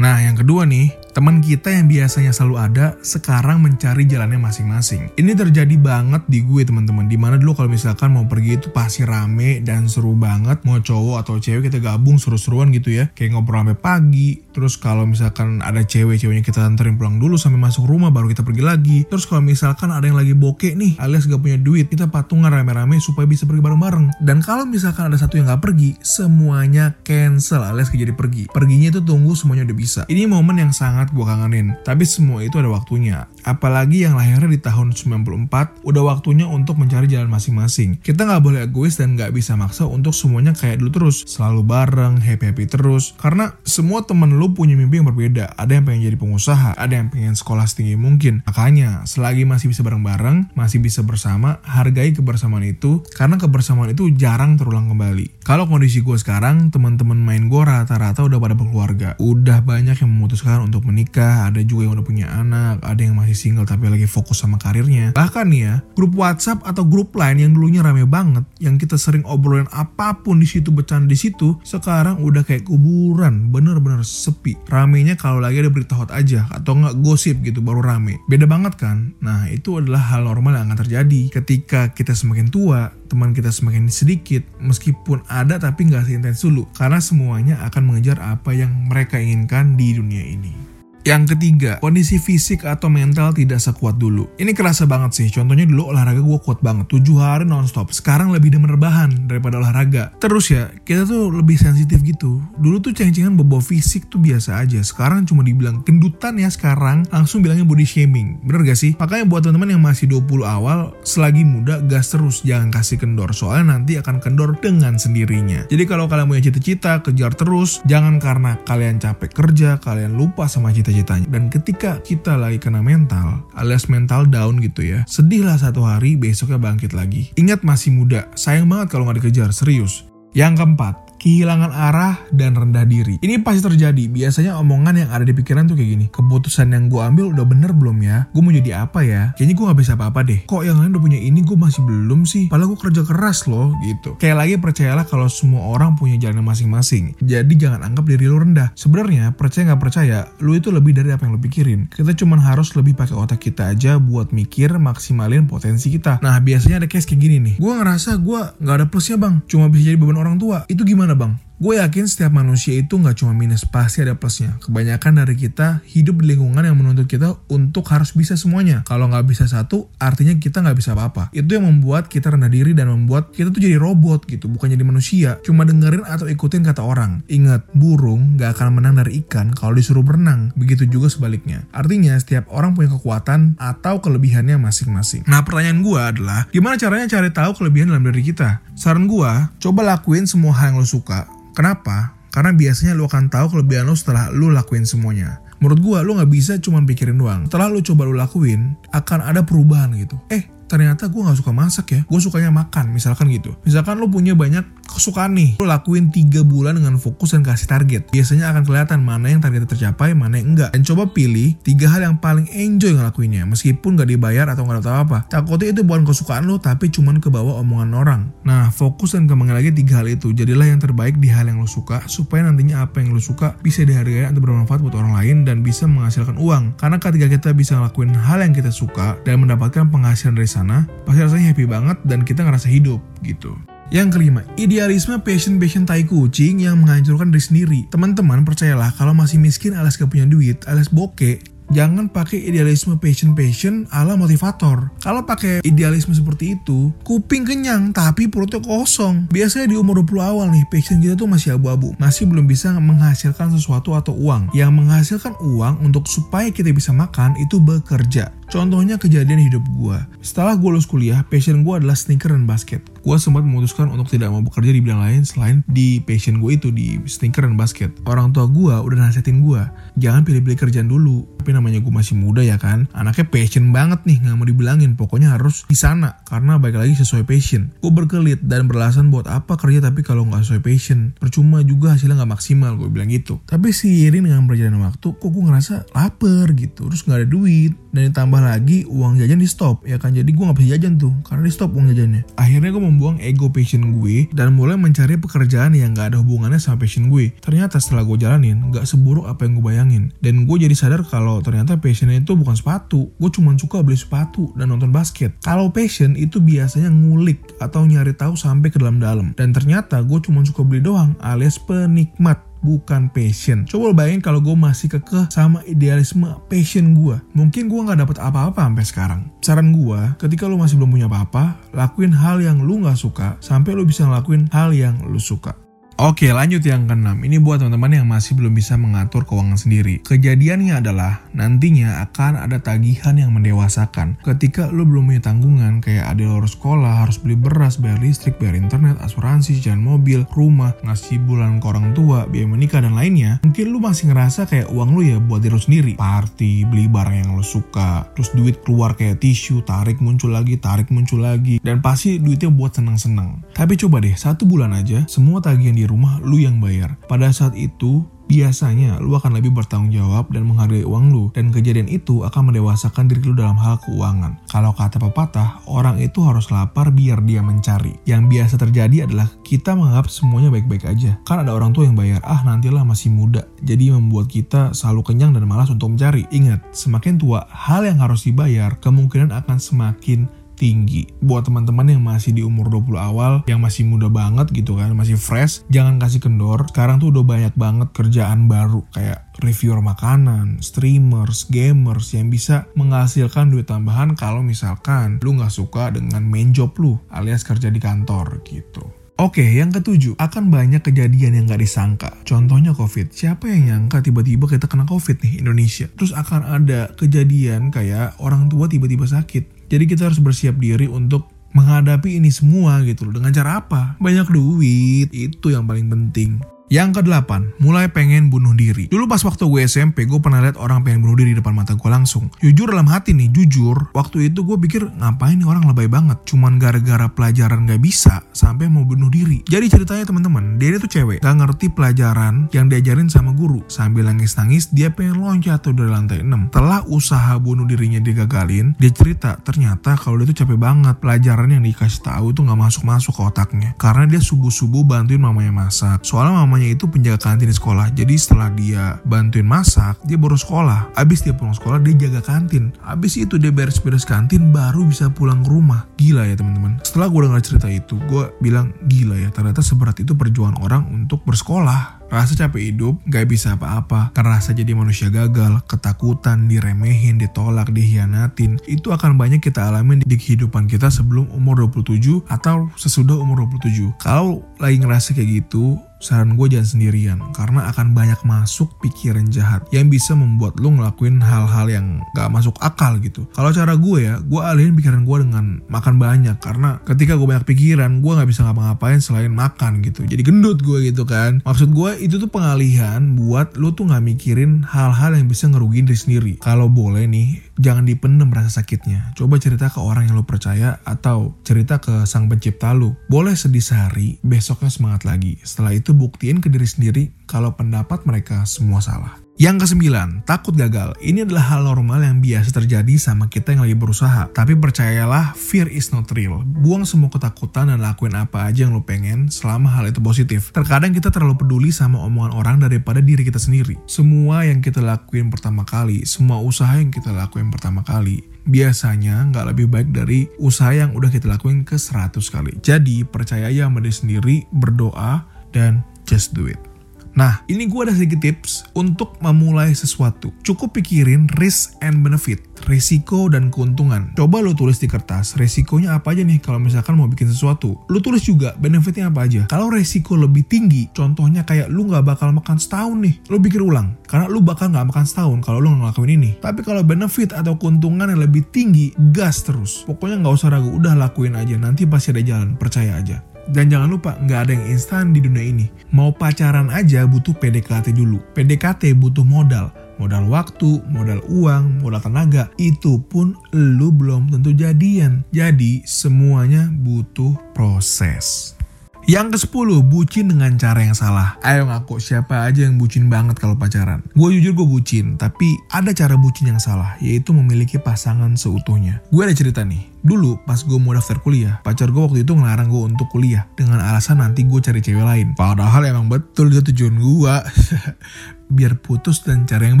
Nah, 0.00 0.18
yang 0.18 0.34
kedua 0.34 0.64
nih, 0.64 0.88
teman 1.12 1.44
kita 1.44 1.68
yang 1.68 1.92
biasanya 1.92 2.32
selalu 2.32 2.56
ada 2.56 2.96
sekarang 3.04 3.60
mencari 3.60 4.08
jalannya 4.08 4.40
masing-masing. 4.40 5.12
Ini 5.12 5.32
terjadi 5.36 5.76
banget 5.76 6.24
di 6.24 6.40
gue 6.40 6.64
teman-teman. 6.64 7.04
Di 7.04 7.20
mana 7.20 7.36
dulu 7.36 7.52
kalau 7.52 7.68
misalkan 7.68 8.16
mau 8.16 8.24
pergi 8.24 8.56
itu 8.56 8.72
pasti 8.72 9.04
rame 9.04 9.60
dan 9.60 9.86
seru 9.92 10.16
banget. 10.16 10.64
Mau 10.64 10.80
cowok 10.80 11.16
atau 11.20 11.36
cewek 11.36 11.68
kita 11.68 11.84
gabung 11.84 12.16
seru-seruan 12.16 12.72
gitu 12.72 12.96
ya. 12.96 13.12
Kayak 13.12 13.36
ngobrol 13.36 13.60
sampai 13.62 13.78
pagi. 13.78 14.40
Terus 14.52 14.76
kalau 14.76 15.08
misalkan 15.08 15.64
ada 15.64 15.80
cewek-ceweknya 15.80 16.44
kita 16.44 16.62
anterin 16.62 17.00
pulang 17.00 17.16
dulu 17.16 17.40
sampai 17.40 17.56
masuk 17.56 17.88
rumah 17.88 18.12
baru 18.12 18.28
kita 18.28 18.44
pergi 18.44 18.62
lagi. 18.62 18.98
Terus 19.08 19.24
kalau 19.24 19.40
misalkan 19.40 19.88
ada 19.88 20.04
yang 20.04 20.20
lagi 20.20 20.36
bokeh 20.36 20.76
nih 20.76 21.00
alias 21.00 21.24
gak 21.26 21.40
punya 21.40 21.56
duit 21.56 21.88
kita 21.88 22.12
patungan 22.12 22.52
rame-rame 22.52 23.00
supaya 23.00 23.24
bisa 23.24 23.48
pergi 23.48 23.64
bareng-bareng. 23.64 24.20
Dan 24.20 24.44
kalau 24.44 24.68
misalkan 24.68 25.08
ada 25.08 25.16
satu 25.16 25.40
yang 25.40 25.48
gak 25.48 25.64
pergi 25.64 25.96
semuanya 26.04 26.92
cancel 27.02 27.64
alias 27.64 27.88
jadi 27.88 28.12
pergi. 28.12 28.50
Perginya 28.52 28.92
itu 28.92 29.00
tunggu 29.00 29.32
semuanya 29.32 29.64
udah 29.64 29.78
bisa. 29.78 30.00
Ini 30.10 30.28
momen 30.28 30.58
yang 30.58 30.72
sangat 30.74 31.14
gue 31.14 31.24
kangenin. 31.24 31.78
Tapi 31.86 32.04
semua 32.04 32.44
itu 32.44 32.58
ada 32.60 32.68
waktunya. 32.68 33.30
Apalagi 33.46 34.04
yang 34.04 34.18
lahirnya 34.18 34.50
di 34.50 34.60
tahun 34.60 34.92
94, 34.92 35.86
udah 35.86 36.02
waktunya 36.02 36.44
untuk 36.44 36.76
mencari 36.76 37.06
jalan 37.06 37.30
masing-masing. 37.30 38.02
Kita 38.02 38.26
nggak 38.26 38.42
boleh 38.42 38.60
egois 38.66 38.98
dan 38.98 39.14
nggak 39.14 39.32
bisa 39.32 39.54
maksa 39.54 39.86
untuk 39.86 40.12
semuanya 40.12 40.52
kayak 40.52 40.82
dulu 40.82 40.90
terus. 40.90 41.22
Selalu 41.30 41.62
bareng, 41.62 42.18
happy-happy 42.18 42.66
terus. 42.66 43.14
Karena 43.18 43.54
semua 43.62 44.02
temen 44.02 44.34
lu 44.34 44.41
punya 44.50 44.74
mimpi 44.74 44.98
yang 44.98 45.06
berbeda. 45.06 45.54
Ada 45.54 45.78
yang 45.78 45.84
pengen 45.86 46.10
jadi 46.10 46.18
pengusaha, 46.18 46.74
ada 46.74 46.94
yang 46.98 47.14
pengen 47.14 47.38
sekolah 47.38 47.62
setinggi 47.70 47.94
mungkin. 47.94 48.42
Makanya, 48.42 49.06
selagi 49.06 49.46
masih 49.46 49.70
bisa 49.70 49.86
bareng-bareng, 49.86 50.50
masih 50.58 50.82
bisa 50.82 51.06
bersama, 51.06 51.62
hargai 51.62 52.10
kebersamaan 52.10 52.66
itu. 52.66 53.06
Karena 53.14 53.38
kebersamaan 53.38 53.94
itu 53.94 54.10
jarang 54.18 54.58
terulang 54.58 54.90
kembali. 54.90 55.46
Kalau 55.46 55.70
kondisi 55.70 56.02
gue 56.02 56.18
sekarang, 56.18 56.74
teman-teman 56.74 57.18
main 57.18 57.46
gue 57.46 57.62
rata-rata 57.62 58.26
udah 58.26 58.38
pada 58.42 58.58
berkeluarga. 58.58 59.14
Udah 59.22 59.62
banyak 59.62 59.94
yang 60.02 60.10
memutuskan 60.10 60.66
untuk 60.66 60.82
menikah, 60.82 61.46
ada 61.46 61.62
juga 61.62 61.86
yang 61.86 61.94
udah 61.94 62.06
punya 62.06 62.26
anak, 62.32 62.82
ada 62.82 63.00
yang 63.02 63.14
masih 63.14 63.36
single 63.38 63.68
tapi 63.68 63.86
lagi 63.86 64.08
fokus 64.08 64.40
sama 64.40 64.56
karirnya. 64.56 65.12
Bahkan 65.12 65.44
nih 65.52 65.62
ya, 65.62 65.74
grup 65.94 66.16
WhatsApp 66.16 66.64
atau 66.64 66.86
grup 66.88 67.12
lain 67.12 67.38
yang 67.42 67.52
dulunya 67.52 67.84
rame 67.84 68.08
banget, 68.08 68.46
yang 68.62 68.80
kita 68.80 68.96
sering 68.96 69.26
obrolin 69.28 69.68
apa 69.74 70.22
pun 70.24 70.40
di 70.40 70.48
situ 70.48 70.72
bercanda 70.72 71.10
di 71.10 71.18
situ, 71.18 71.58
sekarang 71.66 72.22
udah 72.24 72.46
kayak 72.46 72.64
kuburan, 72.64 73.52
bener-bener 73.52 74.06
sepi. 74.32 74.56
Ramenya 74.66 75.20
kalau 75.20 75.44
lagi 75.44 75.60
ada 75.60 75.68
berita 75.68 75.92
hot 75.92 76.08
aja 76.08 76.48
atau 76.48 76.72
nggak 76.72 77.04
gosip 77.04 77.44
gitu 77.44 77.60
baru 77.60 77.84
rame. 77.84 78.18
Beda 78.26 78.48
banget 78.48 78.80
kan? 78.80 79.12
Nah 79.20 79.52
itu 79.52 79.76
adalah 79.76 80.00
hal 80.16 80.24
normal 80.24 80.56
yang 80.56 80.72
akan 80.72 80.80
terjadi 80.80 81.28
ketika 81.28 81.92
kita 81.92 82.16
semakin 82.16 82.48
tua, 82.48 82.96
teman 83.12 83.36
kita 83.36 83.52
semakin 83.52 83.92
sedikit, 83.92 84.40
meskipun 84.56 85.20
ada 85.28 85.60
tapi 85.60 85.92
nggak 85.92 86.08
seintens 86.08 86.40
dulu, 86.40 86.64
karena 86.72 86.96
semuanya 87.04 87.60
akan 87.68 87.92
mengejar 87.92 88.16
apa 88.24 88.56
yang 88.56 88.72
mereka 88.88 89.20
inginkan 89.20 89.76
di 89.76 89.92
dunia 89.92 90.24
ini. 90.24 90.61
Yang 91.02 91.34
ketiga, 91.34 91.82
kondisi 91.82 92.22
fisik 92.22 92.62
atau 92.62 92.86
mental 92.86 93.34
tidak 93.34 93.58
sekuat 93.58 93.98
dulu. 93.98 94.30
Ini 94.38 94.54
kerasa 94.54 94.86
banget 94.86 95.18
sih, 95.18 95.28
contohnya 95.34 95.66
dulu 95.66 95.90
olahraga 95.90 96.22
gue 96.22 96.38
kuat 96.38 96.62
banget, 96.62 96.86
7 96.94 97.18
hari 97.18 97.42
nonstop. 97.42 97.90
Sekarang 97.90 98.30
lebih 98.30 98.54
demen 98.54 98.70
rebahan 98.70 99.26
daripada 99.26 99.58
olahraga. 99.58 100.14
Terus 100.22 100.54
ya, 100.54 100.70
kita 100.86 101.02
tuh 101.02 101.34
lebih 101.34 101.58
sensitif 101.58 101.98
gitu. 102.06 102.38
Dulu 102.54 102.78
tuh 102.78 102.94
ceng-cengan 102.94 103.34
bobo 103.34 103.58
fisik 103.58 104.06
tuh 104.06 104.22
biasa 104.22 104.62
aja. 104.62 104.78
Sekarang 104.86 105.26
cuma 105.26 105.42
dibilang 105.42 105.82
kendutan 105.82 106.38
ya 106.38 106.46
sekarang, 106.46 107.02
langsung 107.10 107.42
bilangnya 107.42 107.66
body 107.66 107.82
shaming. 107.82 108.38
Bener 108.46 108.62
gak 108.62 108.78
sih? 108.78 108.94
Makanya 108.94 109.26
buat 109.26 109.42
teman-teman 109.42 109.74
yang 109.74 109.82
masih 109.82 110.06
20 110.06 110.46
awal, 110.46 110.94
selagi 111.02 111.42
muda 111.42 111.82
gas 111.82 112.14
terus, 112.14 112.46
jangan 112.46 112.70
kasih 112.70 113.02
kendor. 113.02 113.34
Soalnya 113.34 113.74
nanti 113.74 113.98
akan 113.98 114.22
kendor 114.22 114.54
dengan 114.62 115.02
sendirinya. 115.02 115.66
Jadi 115.66 115.82
kalau 115.82 116.06
kalian 116.06 116.30
punya 116.30 116.46
cita-cita, 116.46 117.02
kejar 117.02 117.34
terus. 117.34 117.82
Jangan 117.90 118.22
karena 118.22 118.54
kalian 118.62 119.02
capek 119.02 119.34
kerja, 119.34 119.82
kalian 119.82 120.14
lupa 120.14 120.46
sama 120.46 120.70
cita 120.70 120.91
cita-citanya. 120.92 121.26
Dan 121.32 121.48
ketika 121.48 121.98
kita 122.04 122.36
lagi 122.36 122.60
kena 122.60 122.84
mental, 122.84 123.42
alias 123.56 123.88
mental 123.88 124.28
down 124.28 124.60
gitu 124.60 124.84
ya, 124.84 125.00
sedihlah 125.08 125.56
satu 125.56 125.82
hari, 125.82 126.14
besoknya 126.20 126.60
bangkit 126.60 126.92
lagi. 126.92 127.32
Ingat 127.40 127.64
masih 127.64 127.96
muda, 127.96 128.28
sayang 128.36 128.68
banget 128.68 128.92
kalau 128.92 129.08
nggak 129.08 129.24
dikejar, 129.24 129.50
serius. 129.50 130.04
Yang 130.32 130.64
keempat, 130.64 131.11
kehilangan 131.22 131.70
arah 131.70 132.26
dan 132.34 132.58
rendah 132.58 132.82
diri. 132.82 133.22
Ini 133.22 133.38
pasti 133.46 133.62
terjadi. 133.62 134.10
Biasanya 134.10 134.58
omongan 134.58 135.06
yang 135.06 135.10
ada 135.14 135.22
di 135.22 135.30
pikiran 135.30 135.70
tuh 135.70 135.78
kayak 135.78 135.90
gini. 135.94 136.06
Keputusan 136.10 136.74
yang 136.74 136.90
gue 136.90 136.98
ambil 136.98 137.30
udah 137.30 137.46
bener 137.46 137.70
belum 137.70 138.02
ya? 138.02 138.26
Gue 138.34 138.42
mau 138.42 138.50
jadi 138.50 138.82
apa 138.82 139.06
ya? 139.06 139.30
Kayaknya 139.38 139.54
gue 139.54 139.64
gak 139.70 139.78
bisa 139.78 139.92
apa-apa 139.94 140.20
deh. 140.26 140.40
Kok 140.50 140.62
yang 140.66 140.82
lain 140.82 140.90
udah 140.98 141.02
punya 141.06 141.20
ini 141.22 141.40
gue 141.46 141.54
masih 141.54 141.86
belum 141.86 142.26
sih? 142.26 142.50
Padahal 142.50 142.74
gue 142.74 142.80
kerja 142.82 143.02
keras 143.06 143.46
loh 143.46 143.70
gitu. 143.86 144.18
Kayak 144.18 144.36
lagi 144.42 144.54
percayalah 144.58 145.06
kalau 145.06 145.30
semua 145.30 145.70
orang 145.70 145.94
punya 145.94 146.18
jalan 146.18 146.42
masing-masing. 146.42 147.14
Jadi 147.22 147.54
jangan 147.54 147.86
anggap 147.86 148.10
diri 148.10 148.26
lu 148.26 148.42
rendah. 148.42 148.74
Sebenarnya 148.74 149.30
percaya 149.38 149.70
nggak 149.70 149.80
percaya, 149.80 150.26
lu 150.42 150.58
itu 150.58 150.74
lebih 150.74 150.90
dari 150.90 151.14
apa 151.14 151.22
yang 151.28 151.38
lu 151.38 151.40
pikirin. 151.40 151.86
Kita 151.94 152.10
cuma 152.18 152.42
harus 152.42 152.74
lebih 152.74 152.98
pakai 152.98 153.14
otak 153.14 153.38
kita 153.38 153.70
aja 153.70 154.02
buat 154.02 154.34
mikir 154.34 154.74
maksimalin 154.82 155.46
potensi 155.46 155.86
kita. 155.92 156.18
Nah 156.18 156.42
biasanya 156.42 156.82
ada 156.82 156.88
case 156.90 157.06
kayak 157.06 157.20
gini 157.22 157.36
nih. 157.38 157.54
Gue 157.62 157.72
ngerasa 157.78 158.18
gue 158.18 158.40
nggak 158.58 158.76
ada 158.82 158.86
plusnya 158.90 159.16
bang. 159.20 159.38
Cuma 159.46 159.70
bisa 159.70 159.92
jadi 159.92 159.98
beban 160.00 160.18
orang 160.18 160.36
tua. 160.42 160.66
Itu 160.66 160.82
gimana 160.82 161.11
gimana 161.12 161.20
bang? 161.20 161.51
Gue 161.62 161.78
yakin 161.78 162.10
setiap 162.10 162.34
manusia 162.34 162.74
itu 162.74 162.98
nggak 162.98 163.22
cuma 163.22 163.38
minus, 163.38 163.62
pasti 163.62 164.02
ada 164.02 164.18
plusnya. 164.18 164.58
Kebanyakan 164.66 165.22
dari 165.22 165.38
kita 165.38 165.78
hidup 165.86 166.18
di 166.18 166.34
lingkungan 166.34 166.58
yang 166.58 166.74
menuntut 166.74 167.06
kita 167.06 167.38
untuk 167.46 167.86
harus 167.86 168.18
bisa 168.18 168.34
semuanya. 168.34 168.82
Kalau 168.82 169.06
nggak 169.06 169.22
bisa 169.30 169.46
satu, 169.46 169.86
artinya 170.02 170.34
kita 170.42 170.58
nggak 170.58 170.74
bisa 170.74 170.98
apa-apa. 170.98 171.30
Itu 171.30 171.54
yang 171.54 171.70
membuat 171.70 172.10
kita 172.10 172.34
rendah 172.34 172.50
diri 172.50 172.74
dan 172.74 172.90
membuat 172.90 173.30
kita 173.30 173.54
tuh 173.54 173.62
jadi 173.62 173.78
robot 173.78 174.26
gitu, 174.26 174.50
bukan 174.50 174.74
jadi 174.74 174.82
manusia. 174.82 175.38
Cuma 175.46 175.62
dengerin 175.62 176.02
atau 176.02 176.26
ikutin 176.26 176.66
kata 176.66 176.82
orang. 176.82 177.22
Ingat, 177.30 177.70
burung 177.70 178.34
nggak 178.34 178.58
akan 178.58 178.82
menang 178.82 178.98
dari 178.98 179.22
ikan 179.22 179.54
kalau 179.54 179.78
disuruh 179.78 180.02
berenang. 180.02 180.50
Begitu 180.58 180.90
juga 180.90 181.14
sebaliknya. 181.14 181.62
Artinya 181.70 182.18
setiap 182.18 182.50
orang 182.50 182.74
punya 182.74 182.90
kekuatan 182.90 183.54
atau 183.62 184.02
kelebihannya 184.02 184.58
masing-masing. 184.58 185.30
Nah 185.30 185.46
pertanyaan 185.46 185.78
gue 185.86 186.00
adalah, 186.02 186.50
gimana 186.50 186.74
caranya 186.74 187.06
cari 187.06 187.30
tahu 187.30 187.54
kelebihan 187.54 187.94
dalam 187.94 188.02
diri 188.10 188.34
kita? 188.34 188.58
Saran 188.74 189.06
gue, 189.06 189.30
coba 189.62 189.80
lakuin 189.86 190.26
semua 190.26 190.58
hal 190.58 190.74
yang 190.74 190.82
lo 190.82 190.90
suka 190.90 191.30
Kenapa? 191.52 192.16
Karena 192.32 192.56
biasanya 192.56 192.96
lu 192.96 193.04
akan 193.04 193.28
tahu 193.28 193.58
kelebihan 193.58 193.84
lu 193.84 193.92
setelah 193.92 194.32
lu 194.32 194.48
lakuin 194.48 194.88
semuanya. 194.88 195.44
Menurut 195.60 195.78
gua, 195.84 195.98
lu 196.00 196.16
nggak 196.16 196.32
bisa 196.32 196.52
cuma 196.58 196.82
pikirin 196.82 197.20
doang. 197.20 197.46
Setelah 197.46 197.68
lu 197.70 197.84
coba 197.84 198.02
lu 198.08 198.16
lakuin, 198.16 198.74
akan 198.90 199.20
ada 199.20 199.44
perubahan 199.44 199.92
gitu. 199.94 200.16
Eh, 200.32 200.48
ternyata 200.72 201.12
gue 201.12 201.20
nggak 201.20 201.36
suka 201.36 201.52
masak 201.52 201.86
ya 201.92 202.00
gue 202.08 202.16
sukanya 202.16 202.48
makan 202.48 202.96
misalkan 202.96 203.28
gitu 203.28 203.52
misalkan 203.60 204.00
lo 204.00 204.08
punya 204.08 204.32
banyak 204.32 204.64
kesukaan 204.94 205.32
nih. 205.34 205.56
Lo 205.58 205.66
lakuin 205.66 206.12
tiga 206.12 206.44
bulan 206.44 206.76
dengan 206.78 207.00
fokus 207.00 207.32
dan 207.32 207.42
kasih 207.42 207.68
target. 207.68 208.02
Biasanya 208.12 208.52
akan 208.52 208.62
kelihatan 208.68 209.00
mana 209.00 209.32
yang 209.32 209.40
targetnya 209.40 209.68
tercapai 209.68 210.12
mana 210.12 210.38
yang 210.38 210.54
enggak. 210.54 210.70
Dan 210.76 210.84
coba 210.84 211.10
pilih 211.10 211.56
tiga 211.64 211.88
hal 211.90 212.04
yang 212.04 212.16
paling 212.20 212.46
enjoy 212.52 212.92
ngelakuinnya 212.94 213.48
meskipun 213.48 213.96
gak 213.96 214.08
dibayar 214.08 214.46
atau 214.52 214.64
nggak 214.68 214.84
tahu 214.84 214.96
apa 215.08 215.18
takutnya 215.26 215.72
itu 215.72 215.82
bukan 215.82 216.04
kesukaan 216.04 216.44
lo 216.44 216.60
tapi 216.60 216.92
cuman 216.92 217.18
ke 217.18 217.32
bawah 217.32 217.60
omongan 217.64 217.90
orang. 217.96 218.20
Nah 218.44 218.68
fokus 218.70 219.16
dan 219.16 219.24
kembangin 219.24 219.56
lagi 219.56 219.70
tiga 219.72 220.04
hal 220.04 220.08
itu. 220.12 220.36
Jadilah 220.36 220.68
yang 220.68 220.80
terbaik 220.82 221.16
di 221.16 221.32
hal 221.32 221.48
yang 221.48 221.58
lo 221.58 221.68
suka 221.68 222.04
supaya 222.06 222.44
nantinya 222.44 222.84
apa 222.84 223.00
yang 223.00 223.16
lo 223.16 223.22
suka 223.22 223.56
bisa 223.64 223.82
dihargai 223.82 224.28
atau 224.28 224.40
bermanfaat 224.44 224.84
buat 224.84 224.94
orang 224.98 225.16
lain 225.16 225.36
dan 225.48 225.64
bisa 225.64 225.88
menghasilkan 225.88 226.36
uang. 226.36 226.76
Karena 226.76 227.00
ketika 227.00 227.26
kita 227.32 227.48
bisa 227.56 227.80
ngelakuin 227.80 228.12
hal 228.12 228.44
yang 228.44 228.52
kita 228.52 228.68
suka 228.68 229.16
dan 229.24 229.40
mendapatkan 229.40 229.88
penghasilan 229.88 230.36
dari 230.36 230.50
sana 230.50 230.84
pasti 231.08 231.20
rasanya 231.24 231.54
happy 231.54 231.64
banget 231.64 231.96
dan 232.04 232.22
kita 232.22 232.44
ngerasa 232.44 232.68
hidup 232.68 233.00
gitu 233.22 233.54
yang 233.92 234.08
kelima, 234.08 234.40
idealisme 234.56 235.20
passion-passion 235.20 235.84
tai 235.84 236.08
kucing 236.08 236.64
yang 236.64 236.80
menghancurkan 236.80 237.28
diri 237.28 237.44
sendiri. 237.44 237.80
Teman-teman 237.92 238.40
percayalah 238.40 238.88
kalau 238.96 239.12
masih 239.12 239.36
miskin 239.36 239.76
alias 239.76 240.00
gak 240.00 240.08
punya 240.08 240.24
duit 240.24 240.64
alias 240.64 240.88
bokeh, 240.88 241.44
jangan 241.68 242.08
pakai 242.08 242.40
idealisme 242.40 242.96
passion-passion 242.96 243.92
ala 243.92 244.16
motivator. 244.16 244.88
Kalau 245.04 245.28
pakai 245.28 245.60
idealisme 245.60 246.16
seperti 246.16 246.56
itu, 246.56 246.88
kuping 247.04 247.44
kenyang 247.44 247.92
tapi 247.92 248.32
perutnya 248.32 248.64
kosong. 248.64 249.28
Biasanya 249.28 249.68
di 249.68 249.76
umur 249.76 250.00
20 250.00 250.24
awal 250.24 250.46
nih, 250.48 250.64
passion 250.72 250.96
kita 251.04 251.12
tuh 251.12 251.28
masih 251.28 251.60
abu-abu. 251.60 251.92
Masih 252.00 252.24
belum 252.24 252.48
bisa 252.48 252.72
menghasilkan 252.72 253.52
sesuatu 253.52 253.92
atau 253.92 254.16
uang. 254.16 254.56
Yang 254.56 254.72
menghasilkan 254.72 255.36
uang 255.36 255.84
untuk 255.84 256.08
supaya 256.08 256.48
kita 256.48 256.72
bisa 256.72 256.96
makan 256.96 257.36
itu 257.36 257.60
bekerja. 257.60 258.32
Contohnya 258.52 259.00
kejadian 259.00 259.48
hidup 259.48 259.64
gue. 259.64 259.96
Setelah 260.20 260.60
gue 260.60 260.68
lulus 260.68 260.84
kuliah, 260.84 261.24
passion 261.24 261.64
gue 261.64 261.72
adalah 261.72 261.96
sneaker 261.96 262.36
dan 262.36 262.44
basket. 262.44 262.84
Gue 263.00 263.16
sempat 263.16 263.40
memutuskan 263.48 263.88
untuk 263.88 264.12
tidak 264.12 264.28
mau 264.28 264.44
bekerja 264.44 264.76
di 264.76 264.84
bidang 264.84 265.00
lain 265.00 265.24
selain 265.24 265.64
di 265.72 266.04
passion 266.04 266.36
gue 266.36 266.60
itu 266.60 266.68
di 266.68 267.00
sneaker 267.08 267.48
dan 267.48 267.56
basket. 267.56 267.88
Orang 268.04 268.36
tua 268.36 268.44
gue 268.52 268.76
udah 268.76 269.08
nasihatin 269.08 269.40
gue, 269.40 269.62
jangan 269.96 270.28
pilih-pilih 270.28 270.68
kerjaan 270.68 270.84
dulu. 270.84 271.24
Tapi 271.40 271.56
namanya 271.56 271.80
gue 271.80 271.88
masih 271.88 272.12
muda 272.12 272.44
ya 272.44 272.60
kan, 272.60 272.92
anaknya 272.92 273.24
passion 273.24 273.72
banget 273.72 274.04
nih, 274.04 274.20
nggak 274.20 274.36
mau 274.36 274.44
dibilangin. 274.44 275.00
Pokoknya 275.00 275.32
harus 275.32 275.64
di 275.64 275.74
sana 275.74 276.20
karena 276.28 276.60
baik 276.60 276.76
lagi 276.76 276.92
sesuai 277.00 277.24
passion. 277.24 277.72
Gue 277.80 277.88
berkelit 277.88 278.44
dan 278.44 278.68
beralasan 278.68 279.08
buat 279.08 279.32
apa 279.32 279.56
kerja 279.56 279.80
tapi 279.80 280.04
kalau 280.04 280.28
nggak 280.28 280.44
sesuai 280.44 280.60
passion, 280.60 281.16
percuma 281.16 281.64
juga 281.64 281.96
hasilnya 281.96 282.20
nggak 282.20 282.32
maksimal. 282.36 282.76
Gue 282.76 282.92
bilang 282.92 283.08
gitu. 283.08 283.40
Tapi 283.48 283.72
seiring 283.72 284.28
dengan 284.28 284.44
perjalanan 284.44 284.92
waktu, 284.92 285.08
kok 285.16 285.30
gue 285.32 285.40
ngerasa 285.40 285.88
lapar 285.96 286.52
gitu, 286.52 286.92
terus 286.92 287.08
nggak 287.08 287.24
ada 287.24 287.28
duit 287.32 287.72
dan 287.96 288.12
ditambah 288.12 288.41
lagi 288.44 288.84
uang 288.90 289.18
jajan 289.22 289.40
di 289.40 289.48
stop 289.48 289.86
ya 289.86 289.96
kan? 289.96 290.12
Jadi 290.12 290.30
gue 290.30 290.44
nggak 290.44 290.58
bisa 290.58 290.68
jajan 290.76 290.98
tuh 290.98 291.14
karena 291.24 291.42
di 291.46 291.52
stop 291.52 291.70
uang 291.72 291.90
jajannya. 291.94 292.22
Akhirnya 292.36 292.70
gue 292.74 292.82
membuang 292.82 293.16
ego 293.22 293.48
passion 293.48 294.02
gue 294.02 294.28
dan 294.34 294.52
mulai 294.52 294.76
mencari 294.76 295.16
pekerjaan 295.16 295.72
yang 295.72 295.94
gak 295.94 296.14
ada 296.14 296.18
hubungannya 296.20 296.58
sama 296.58 296.82
passion 296.82 297.08
gue. 297.08 297.32
Ternyata 297.40 297.78
setelah 297.78 298.02
gue 298.04 298.18
jalanin 298.18 298.70
gak 298.74 298.84
seburuk 298.84 299.30
apa 299.30 299.46
yang 299.46 299.58
gue 299.58 299.64
bayangin. 299.64 300.04
Dan 300.20 300.44
gue 300.44 300.56
jadi 300.60 300.74
sadar 300.74 301.06
kalau 301.06 301.40
ternyata 301.40 301.78
passionnya 301.78 302.20
itu 302.20 302.34
bukan 302.34 302.58
sepatu. 302.58 303.10
Gue 303.16 303.30
cuma 303.32 303.54
suka 303.56 303.80
beli 303.80 303.96
sepatu 303.96 304.52
dan 304.58 304.74
nonton 304.74 304.90
basket. 304.90 305.38
Kalau 305.40 305.70
passion 305.70 306.18
itu 306.18 306.42
biasanya 306.42 306.90
ngulik 306.90 307.56
atau 307.62 307.86
nyari 307.86 308.12
tahu 308.12 308.34
sampai 308.34 308.68
ke 308.68 308.78
dalam-dalam. 308.82 309.32
Dan 309.38 309.54
ternyata 309.54 310.02
gue 310.02 310.18
cuma 310.20 310.42
suka 310.42 310.66
beli 310.66 310.84
doang 310.84 311.14
alias 311.22 311.56
penikmat 311.62 312.51
bukan 312.62 313.10
passion. 313.10 313.66
Coba 313.68 313.92
bayangin 313.92 314.22
kalau 314.22 314.40
gue 314.40 314.54
masih 314.54 314.88
kekeh 314.88 315.28
sama 315.28 315.60
idealisme 315.68 316.40
passion 316.46 316.94
gue. 316.96 317.18
Mungkin 317.34 317.68
gue 317.68 317.80
nggak 317.84 318.00
dapet 318.02 318.18
apa-apa 318.22 318.70
sampai 318.70 318.86
sekarang. 318.86 319.20
Saran 319.42 319.74
gue, 319.74 320.00
ketika 320.22 320.46
lo 320.48 320.56
masih 320.56 320.78
belum 320.78 320.94
punya 320.94 321.06
apa-apa, 321.10 321.58
lakuin 321.74 322.14
hal 322.14 322.40
yang 322.40 322.62
lo 322.62 322.78
nggak 322.80 322.98
suka 322.98 323.36
sampai 323.42 323.74
lo 323.74 323.82
bisa 323.82 324.06
ngelakuin 324.06 324.48
hal 324.54 324.72
yang 324.72 324.98
lo 325.04 325.18
suka. 325.18 325.61
Oke 326.00 326.32
lanjut 326.32 326.64
yang 326.64 326.88
keenam. 326.88 327.20
Ini 327.20 327.36
buat 327.36 327.60
teman-teman 327.60 328.00
yang 328.00 328.08
masih 328.08 328.32
belum 328.32 328.56
bisa 328.56 328.80
mengatur 328.80 329.28
keuangan 329.28 329.60
sendiri. 329.60 330.00
Kejadiannya 330.00 330.80
adalah 330.80 331.20
Nantinya 331.36 332.04
akan 332.08 332.40
ada 332.40 332.60
tagihan 332.60 333.16
yang 333.16 333.36
mendewasakan. 333.36 334.16
Ketika 334.24 334.72
lo 334.72 334.88
belum 334.88 335.12
punya 335.12 335.22
tanggungan 335.24 335.84
Kayak 335.84 336.16
ada 336.16 336.24
harus 336.28 336.56
sekolah, 336.56 337.04
harus 337.04 337.20
beli 337.20 337.36
beras, 337.36 337.76
bayar 337.76 338.00
listrik, 338.00 338.40
bayar 338.40 338.56
internet, 338.56 339.00
asuransi, 339.04 339.60
jalan 339.60 339.84
mobil, 339.84 340.24
rumah 340.32 340.72
Ngasih 340.80 341.20
bulan 341.24 341.60
ke 341.60 341.66
orang 341.68 341.92
tua, 341.92 342.24
biaya 342.24 342.48
menikah 342.48 342.80
dan 342.80 342.96
lainnya 342.96 343.40
Mungkin 343.44 343.68
lo 343.68 343.78
masih 343.80 344.12
ngerasa 344.12 344.48
kayak 344.48 344.72
uang 344.72 344.96
lo 344.96 345.00
ya 345.04 345.20
buat 345.20 345.44
diri 345.44 345.52
lo 345.52 345.60
sendiri. 345.60 345.92
Party, 346.00 346.64
beli 346.68 346.88
barang 346.88 347.16
yang 347.20 347.30
lo 347.36 347.44
suka 347.44 348.08
Terus 348.16 348.32
duit 348.32 348.56
keluar 348.64 348.96
kayak 348.96 349.20
tisu, 349.20 349.60
tarik 349.64 350.00
muncul 350.00 350.32
lagi, 350.32 350.56
tarik 350.56 350.88
muncul 350.88 351.20
lagi 351.20 351.60
Dan 351.60 351.84
pasti 351.84 352.16
duitnya 352.16 352.48
buat 352.48 352.76
senang-senang 352.76 353.44
Tapi 353.52 353.76
coba 353.76 354.00
deh, 354.00 354.16
satu 354.16 354.48
bulan 354.48 354.72
aja 354.72 355.04
Semua 355.08 355.40
tagihan 355.44 355.76
di 355.76 355.84
rumah 355.92 356.16
lu 356.24 356.40
yang 356.40 356.56
bayar. 356.56 356.96
Pada 357.04 357.28
saat 357.28 357.52
itu, 357.52 358.08
biasanya 358.32 358.96
lu 359.04 359.12
akan 359.12 359.36
lebih 359.36 359.52
bertanggung 359.52 359.92
jawab 359.92 360.32
dan 360.32 360.48
menghargai 360.48 360.88
uang 360.88 361.12
lu 361.12 361.28
dan 361.36 361.52
kejadian 361.52 361.84
itu 361.92 362.24
akan 362.24 362.48
mendewasakan 362.48 363.04
diri 363.12 363.20
lu 363.20 363.36
dalam 363.36 363.60
hal 363.60 363.76
keuangan. 363.84 364.40
Kalau 364.48 364.72
kata 364.72 364.96
pepatah, 364.96 365.60
orang 365.68 366.00
itu 366.00 366.24
harus 366.24 366.48
lapar 366.48 366.88
biar 366.88 367.20
dia 367.28 367.44
mencari. 367.44 367.92
Yang 368.08 368.22
biasa 368.32 368.54
terjadi 368.56 369.04
adalah 369.04 369.28
kita 369.44 369.76
menganggap 369.76 370.08
semuanya 370.08 370.48
baik-baik 370.48 370.88
aja. 370.88 371.20
Kan 371.28 371.44
ada 371.44 371.52
orang 371.52 371.76
tua 371.76 371.84
yang 371.84 371.98
bayar, 371.98 372.24
ah 372.24 372.40
nantilah 372.40 372.88
masih 372.88 373.12
muda. 373.12 373.44
Jadi 373.60 373.92
membuat 373.92 374.32
kita 374.32 374.72
selalu 374.72 375.12
kenyang 375.12 375.36
dan 375.36 375.44
malas 375.44 375.68
untuk 375.68 375.92
mencari. 375.92 376.24
Ingat, 376.32 376.72
semakin 376.72 377.20
tua, 377.20 377.44
hal 377.52 377.84
yang 377.84 378.00
harus 378.00 378.24
dibayar 378.24 378.80
kemungkinan 378.80 379.28
akan 379.28 379.60
semakin 379.60 380.24
tinggi. 380.62 381.10
Buat 381.18 381.50
teman-teman 381.50 381.90
yang 381.90 382.06
masih 382.06 382.30
di 382.30 382.46
umur 382.46 382.70
20 382.70 382.94
awal, 383.02 383.32
yang 383.50 383.58
masih 383.58 383.82
muda 383.82 384.06
banget 384.06 384.54
gitu 384.54 384.78
kan, 384.78 384.94
masih 384.94 385.18
fresh, 385.18 385.66
jangan 385.74 385.98
kasih 385.98 386.22
kendor. 386.22 386.62
Sekarang 386.70 387.02
tuh 387.02 387.10
udah 387.10 387.26
banyak 387.26 387.54
banget 387.58 387.90
kerjaan 387.90 388.46
baru 388.46 388.86
kayak 388.94 389.34
reviewer 389.42 389.82
makanan, 389.82 390.62
streamers, 390.62 391.50
gamers 391.50 392.14
yang 392.14 392.30
bisa 392.30 392.70
menghasilkan 392.78 393.50
duit 393.50 393.66
tambahan 393.66 394.14
kalau 394.14 394.46
misalkan 394.46 395.18
lu 395.18 395.34
nggak 395.34 395.50
suka 395.50 395.90
dengan 395.90 396.22
main 396.22 396.54
job 396.54 396.70
lu 396.78 396.94
alias 397.10 397.42
kerja 397.42 397.66
di 397.66 397.82
kantor 397.82 398.38
gitu. 398.46 398.86
Oke, 399.20 399.44
yang 399.44 399.70
ketujuh, 399.70 400.18
akan 400.18 400.50
banyak 400.50 400.82
kejadian 400.82 401.36
yang 401.36 401.44
gak 401.46 401.62
disangka. 401.62 402.10
Contohnya 402.26 402.74
COVID. 402.74 403.14
Siapa 403.14 403.46
yang 403.46 403.70
nyangka 403.70 404.02
tiba-tiba 404.02 404.50
kita 404.50 404.66
kena 404.66 404.82
COVID 404.82 405.22
nih 405.22 405.44
Indonesia? 405.44 405.86
Terus 405.94 406.10
akan 406.10 406.42
ada 406.42 406.90
kejadian 406.96 407.70
kayak 407.70 408.18
orang 408.18 408.50
tua 408.50 408.66
tiba-tiba 408.66 409.06
sakit 409.06 409.61
jadi 409.72 409.88
kita 409.88 410.12
harus 410.12 410.20
bersiap 410.20 410.60
diri 410.60 410.84
untuk 410.84 411.32
menghadapi 411.56 412.20
ini 412.20 412.28
semua 412.28 412.84
gitu 412.84 413.08
loh. 413.08 413.16
Dengan 413.16 413.32
cara 413.32 413.64
apa? 413.64 413.96
Banyak 413.96 414.28
duit, 414.28 415.08
itu 415.16 415.46
yang 415.48 415.64
paling 415.64 415.88
penting. 415.88 416.51
Yang 416.72 417.04
kedelapan, 417.04 417.52
mulai 417.60 417.92
pengen 417.92 418.32
bunuh 418.32 418.56
diri. 418.56 418.88
Dulu 418.88 419.04
pas 419.04 419.20
waktu 419.20 419.44
gue 419.44 419.68
SMP, 419.68 420.08
gue 420.08 420.16
pernah 420.24 420.40
lihat 420.40 420.56
orang 420.56 420.80
pengen 420.80 421.04
bunuh 421.04 421.20
diri 421.20 421.36
di 421.36 421.44
depan 421.44 421.52
mata 421.52 421.76
gue 421.76 421.90
langsung. 421.92 422.32
Jujur 422.40 422.72
dalam 422.72 422.88
hati 422.88 423.12
nih, 423.12 423.28
jujur, 423.28 423.92
waktu 423.92 424.32
itu 424.32 424.40
gue 424.40 424.56
pikir 424.56 424.88
ngapain 424.96 425.36
nih 425.36 425.44
orang 425.44 425.68
lebay 425.68 425.84
banget. 425.84 426.24
Cuman 426.24 426.56
gara-gara 426.56 427.12
pelajaran 427.12 427.68
gak 427.68 427.76
bisa 427.84 428.24
sampai 428.32 428.72
mau 428.72 428.88
bunuh 428.88 429.12
diri. 429.12 429.44
Jadi 429.44 429.68
ceritanya 429.68 430.08
teman-teman, 430.08 430.56
dia 430.56 430.72
itu 430.72 430.88
cewek, 430.88 431.20
gak 431.20 431.36
ngerti 431.44 431.68
pelajaran 431.76 432.48
yang 432.56 432.72
diajarin 432.72 433.12
sama 433.12 433.36
guru. 433.36 433.60
Sambil 433.68 434.08
nangis-nangis, 434.08 434.72
dia 434.72 434.88
pengen 434.88 435.20
loncat 435.20 435.60
tuh 435.60 435.76
dari 435.76 435.92
lantai 435.92 436.24
6. 436.24 436.56
Setelah 436.56 436.88
usaha 436.88 437.36
bunuh 437.36 437.68
dirinya 437.68 438.00
digagalin, 438.00 438.80
dia 438.80 438.88
cerita 438.88 439.36
ternyata 439.44 439.92
kalau 440.00 440.24
dia 440.24 440.32
tuh 440.32 440.40
capek 440.40 440.56
banget. 440.56 440.96
Pelajaran 441.04 441.52
yang 441.52 441.68
dikasih 441.68 442.00
tahu 442.00 442.32
itu 442.32 442.40
gak 442.40 442.56
masuk-masuk 442.56 443.12
ke 443.12 443.20
otaknya. 443.28 443.70
Karena 443.76 444.08
dia 444.08 444.24
subuh-subuh 444.24 444.88
bantuin 444.88 445.20
mamanya 445.20 445.52
masak. 445.52 446.00
Soalnya 446.08 446.40
mamanya 446.40 446.61
mamanya 446.62 446.78
itu 446.78 446.86
penjaga 446.86 447.18
kantin 447.18 447.50
di 447.50 447.56
sekolah. 447.58 447.86
Jadi 447.90 448.14
setelah 448.14 448.48
dia 448.54 448.94
bantuin 449.02 449.42
masak, 449.42 449.98
dia 450.06 450.14
baru 450.14 450.38
sekolah. 450.38 450.94
Abis 450.94 451.26
dia 451.26 451.34
pulang 451.34 451.58
sekolah, 451.58 451.82
dia 451.82 452.06
jaga 452.06 452.22
kantin. 452.22 452.70
Abis 452.86 453.18
itu 453.18 453.34
dia 453.34 453.50
beres-beres 453.50 454.06
kantin, 454.06 454.54
baru 454.54 454.86
bisa 454.86 455.10
pulang 455.10 455.42
ke 455.42 455.50
rumah. 455.50 455.90
Gila 455.98 456.22
ya 456.30 456.38
teman-teman. 456.38 456.78
Setelah 456.86 457.10
gue 457.10 457.20
dengar 457.26 457.42
cerita 457.42 457.66
itu, 457.66 457.98
gue 458.06 458.30
bilang 458.38 458.70
gila 458.86 459.18
ya. 459.18 459.34
Ternyata 459.34 459.58
seberat 459.58 459.98
itu 459.98 460.14
perjuangan 460.14 460.62
orang 460.62 460.86
untuk 460.94 461.26
bersekolah. 461.26 461.98
Rasa 462.12 462.36
capek 462.36 462.76
hidup, 462.76 463.00
gak 463.08 463.24
bisa 463.24 463.56
apa-apa. 463.56 464.12
Karena 464.12 464.36
rasa 464.36 464.52
jadi 464.52 464.76
manusia 464.76 465.08
gagal, 465.08 465.64
ketakutan, 465.64 466.44
diremehin, 466.44 467.16
ditolak, 467.16 467.72
dihianatin. 467.72 468.60
Itu 468.68 468.92
akan 468.92 469.16
banyak 469.16 469.40
kita 469.40 469.72
alamin 469.72 470.04
di 470.04 470.20
kehidupan 470.20 470.68
kita 470.68 470.92
sebelum 470.92 471.32
umur 471.32 471.64
27 471.72 472.28
atau 472.28 472.68
sesudah 472.76 473.16
umur 473.16 473.48
27. 473.48 473.96
Kalau 473.96 474.44
lagi 474.60 474.76
ngerasa 474.84 475.16
kayak 475.16 475.40
gitu, 475.40 475.80
saran 476.02 476.34
gue 476.34 476.50
jangan 476.50 476.68
sendirian 476.68 477.18
karena 477.30 477.70
akan 477.70 477.94
banyak 477.94 478.18
masuk 478.26 478.68
pikiran 478.82 479.22
jahat 479.30 479.62
yang 479.70 479.86
bisa 479.86 480.18
membuat 480.18 480.58
lo 480.58 480.74
ngelakuin 480.74 481.22
hal-hal 481.22 481.70
yang 481.70 481.86
gak 482.18 482.28
masuk 482.28 482.58
akal 482.58 482.98
gitu. 482.98 483.22
Kalau 483.30 483.54
cara 483.54 483.78
gue 483.78 483.98
ya, 484.02 484.18
gue 484.18 484.40
alihin 484.42 484.74
pikiran 484.74 485.06
gue 485.06 485.16
dengan 485.22 485.62
makan 485.70 486.02
banyak 486.02 486.36
karena 486.42 486.82
ketika 486.82 487.14
gue 487.14 487.26
banyak 487.30 487.46
pikiran, 487.46 488.02
gue 488.02 488.12
gak 488.18 488.28
bisa 488.28 488.42
ngapa-ngapain 488.42 488.98
selain 488.98 489.30
makan 489.30 489.80
gitu. 489.86 490.02
Jadi 490.02 490.22
gendut 490.26 490.58
gue 490.60 490.90
gitu 490.90 491.06
kan. 491.06 491.38
Maksud 491.46 491.70
gue 491.70 492.02
itu 492.02 492.18
tuh 492.18 492.28
pengalihan 492.28 493.14
buat 493.14 493.54
lo 493.54 493.70
tuh 493.70 493.86
gak 493.86 494.02
mikirin 494.02 494.66
hal-hal 494.66 495.14
yang 495.14 495.30
bisa 495.30 495.46
ngerugiin 495.46 495.86
diri 495.86 495.98
sendiri. 495.98 496.32
Kalau 496.42 496.66
boleh 496.66 497.06
nih, 497.06 497.51
Jangan 497.60 497.84
dipendem 497.86 498.32
rasa 498.32 498.64
sakitnya. 498.64 499.14
Coba 499.14 499.36
cerita 499.36 499.70
ke 499.70 499.78
orang 499.78 500.10
yang 500.10 500.18
lo 500.18 500.26
percaya 500.26 500.82
atau 500.82 501.38
cerita 501.46 501.78
ke 501.78 502.08
sang 502.08 502.26
pencipta 502.26 502.74
lo. 502.74 502.98
Boleh 503.06 503.38
sedih 503.38 503.62
sehari, 503.62 504.18
besoknya 504.26 504.72
semangat 504.72 505.06
lagi. 505.06 505.38
Setelah 505.46 505.76
itu 505.76 505.94
buktiin 505.94 506.42
ke 506.42 506.50
diri 506.50 506.66
sendiri 506.66 507.02
kalau 507.30 507.54
pendapat 507.54 508.02
mereka 508.08 508.42
semua 508.48 508.82
salah. 508.82 509.21
Yang 509.40 509.64
kesembilan, 509.64 510.28
takut 510.28 510.52
gagal. 510.52 510.92
Ini 511.00 511.24
adalah 511.24 511.56
hal 511.56 511.64
normal 511.64 512.04
yang 512.04 512.20
biasa 512.20 512.52
terjadi 512.52 513.00
sama 513.00 513.32
kita 513.32 513.56
yang 513.56 513.64
lagi 513.64 513.72
berusaha. 513.72 514.28
Tapi 514.28 514.54
percayalah, 514.60 515.32
fear 515.32 515.72
is 515.72 515.88
not 515.88 516.04
real. 516.12 516.44
Buang 516.44 516.84
semua 516.84 517.08
ketakutan 517.08 517.72
dan 517.72 517.80
lakuin 517.80 518.12
apa 518.12 518.44
aja 518.44 518.68
yang 518.68 518.76
lo 518.76 518.84
pengen 518.84 519.32
selama 519.32 519.72
hal 519.72 519.88
itu 519.88 520.04
positif. 520.04 520.52
Terkadang 520.52 520.92
kita 520.92 521.08
terlalu 521.08 521.40
peduli 521.40 521.72
sama 521.72 522.04
omongan 522.04 522.32
orang 522.36 522.56
daripada 522.60 523.00
diri 523.00 523.24
kita 523.24 523.40
sendiri. 523.40 523.80
Semua 523.88 524.44
yang 524.44 524.60
kita 524.60 524.84
lakuin 524.84 525.32
pertama 525.32 525.64
kali, 525.64 526.04
semua 526.04 526.36
usaha 526.36 526.76
yang 526.76 526.92
kita 526.92 527.08
lakuin 527.10 527.48
pertama 527.48 527.80
kali, 527.80 528.20
biasanya 528.44 529.32
nggak 529.32 529.56
lebih 529.56 529.66
baik 529.72 529.88
dari 529.96 530.28
usaha 530.44 530.76
yang 530.76 530.92
udah 530.92 531.08
kita 531.08 531.26
lakuin 531.26 531.64
ke 531.64 531.80
100 531.80 532.14
kali. 532.28 532.52
Jadi 532.60 533.02
percaya 533.08 533.48
aja 533.48 533.66
sama 533.66 533.80
diri 533.80 533.96
sendiri, 533.96 534.36
berdoa, 534.52 535.24
dan 535.56 535.80
just 536.04 536.36
do 536.36 536.46
it. 536.46 536.71
Nah, 537.12 537.44
ini 537.44 537.68
gue 537.68 537.80
ada 537.84 537.92
sedikit 537.92 538.24
tips 538.24 538.72
untuk 538.72 539.20
memulai 539.20 539.76
sesuatu. 539.76 540.32
Cukup 540.40 540.72
pikirin 540.72 541.28
risk 541.36 541.76
and 541.84 542.00
benefit, 542.00 542.40
resiko 542.64 543.28
dan 543.28 543.52
keuntungan. 543.52 544.16
Coba 544.16 544.40
lo 544.40 544.56
tulis 544.56 544.80
di 544.80 544.88
kertas, 544.88 545.36
resikonya 545.36 545.92
apa 545.92 546.16
aja 546.16 546.24
nih 546.24 546.40
kalau 546.40 546.56
misalkan 546.56 546.96
mau 546.96 547.08
bikin 547.08 547.28
sesuatu. 547.28 547.76
Lo 547.92 547.98
tulis 548.00 548.24
juga 548.24 548.56
benefitnya 548.56 549.12
apa 549.12 549.28
aja. 549.28 549.44
Kalau 549.52 549.68
resiko 549.68 550.16
lebih 550.16 550.48
tinggi, 550.48 550.88
contohnya 550.96 551.44
kayak 551.44 551.68
lu 551.68 551.84
nggak 551.84 552.04
bakal 552.04 552.32
makan 552.32 552.56
setahun 552.56 552.96
nih, 552.96 553.14
lo 553.28 553.36
pikir 553.36 553.60
ulang. 553.60 554.00
Karena 554.08 554.32
lu 554.32 554.40
bakal 554.40 554.72
nggak 554.72 554.88
makan 554.88 555.04
setahun 555.04 555.38
kalau 555.44 555.60
lo 555.60 555.68
ngelakuin 555.76 556.16
ini. 556.16 556.30
Tapi 556.40 556.64
kalau 556.64 556.80
benefit 556.80 557.36
atau 557.36 557.60
keuntungan 557.60 558.08
yang 558.08 558.20
lebih 558.24 558.48
tinggi, 558.48 558.96
gas 559.12 559.44
terus. 559.44 559.84
Pokoknya 559.84 560.24
nggak 560.24 560.32
usah 560.32 560.48
ragu, 560.48 560.72
udah 560.72 560.96
lakuin 560.96 561.36
aja. 561.36 561.60
Nanti 561.60 561.84
pasti 561.84 562.16
ada 562.16 562.24
jalan, 562.24 562.56
percaya 562.56 562.96
aja. 562.96 563.31
Dan 563.50 563.72
jangan 563.72 563.90
lupa, 563.90 564.14
nggak 564.22 564.40
ada 564.46 564.52
yang 564.54 564.66
instan 564.70 565.10
di 565.10 565.18
dunia 565.18 565.42
ini. 565.42 565.66
Mau 565.90 566.14
pacaran 566.14 566.70
aja 566.70 567.02
butuh 567.08 567.34
PDKT 567.34 567.90
dulu. 567.96 568.22
PDKT 568.36 568.94
butuh 568.94 569.26
modal. 569.26 569.74
Modal 569.98 570.26
waktu, 570.30 570.82
modal 570.90 571.22
uang, 571.30 571.82
modal 571.82 572.02
tenaga. 572.02 572.50
Itu 572.58 573.02
pun 573.06 573.34
lu 573.54 573.90
belum 573.90 574.30
tentu 574.34 574.54
jadian. 574.54 575.22
Jadi 575.34 575.82
semuanya 575.86 576.70
butuh 576.70 577.34
proses. 577.54 578.54
Yang 579.02 579.34
ke-10, 579.34 579.82
bucin 579.90 580.30
dengan 580.30 580.54
cara 580.54 580.86
yang 580.86 580.94
salah. 580.94 581.34
Ayo 581.42 581.66
ngaku 581.66 581.98
siapa 581.98 582.46
aja 582.46 582.62
yang 582.62 582.78
bucin 582.78 583.10
banget 583.10 583.34
kalau 583.34 583.58
pacaran. 583.58 584.06
Gue 584.14 584.38
jujur 584.38 584.54
gue 584.54 584.68
bucin, 584.78 585.18
tapi 585.18 585.58
ada 585.74 585.90
cara 585.90 586.14
bucin 586.14 586.54
yang 586.54 586.62
salah, 586.62 586.94
yaitu 587.02 587.34
memiliki 587.34 587.82
pasangan 587.82 588.38
seutuhnya. 588.38 589.02
Gue 589.10 589.26
ada 589.26 589.34
cerita 589.34 589.66
nih, 589.66 589.90
Dulu 590.02 590.42
pas 590.42 590.58
gue 590.58 590.78
mau 590.82 590.92
daftar 590.92 591.22
kuliah, 591.22 591.62
pacar 591.62 591.94
gue 591.94 592.02
waktu 592.02 592.26
itu 592.26 592.34
ngelarang 592.34 592.68
gue 592.68 592.82
untuk 592.90 593.06
kuliah 593.08 593.46
dengan 593.54 593.78
alasan 593.78 594.18
nanti 594.18 594.42
gue 594.42 594.58
cari 594.58 594.82
cewek 594.82 595.06
lain. 595.06 595.38
Padahal 595.38 595.86
emang 595.86 596.10
betul 596.10 596.50
itu 596.50 596.74
tujuan 596.74 596.98
gue. 596.98 597.34
biar 598.52 598.76
putus 598.84 599.24
dan 599.24 599.48
cari 599.48 599.72
yang 599.72 599.80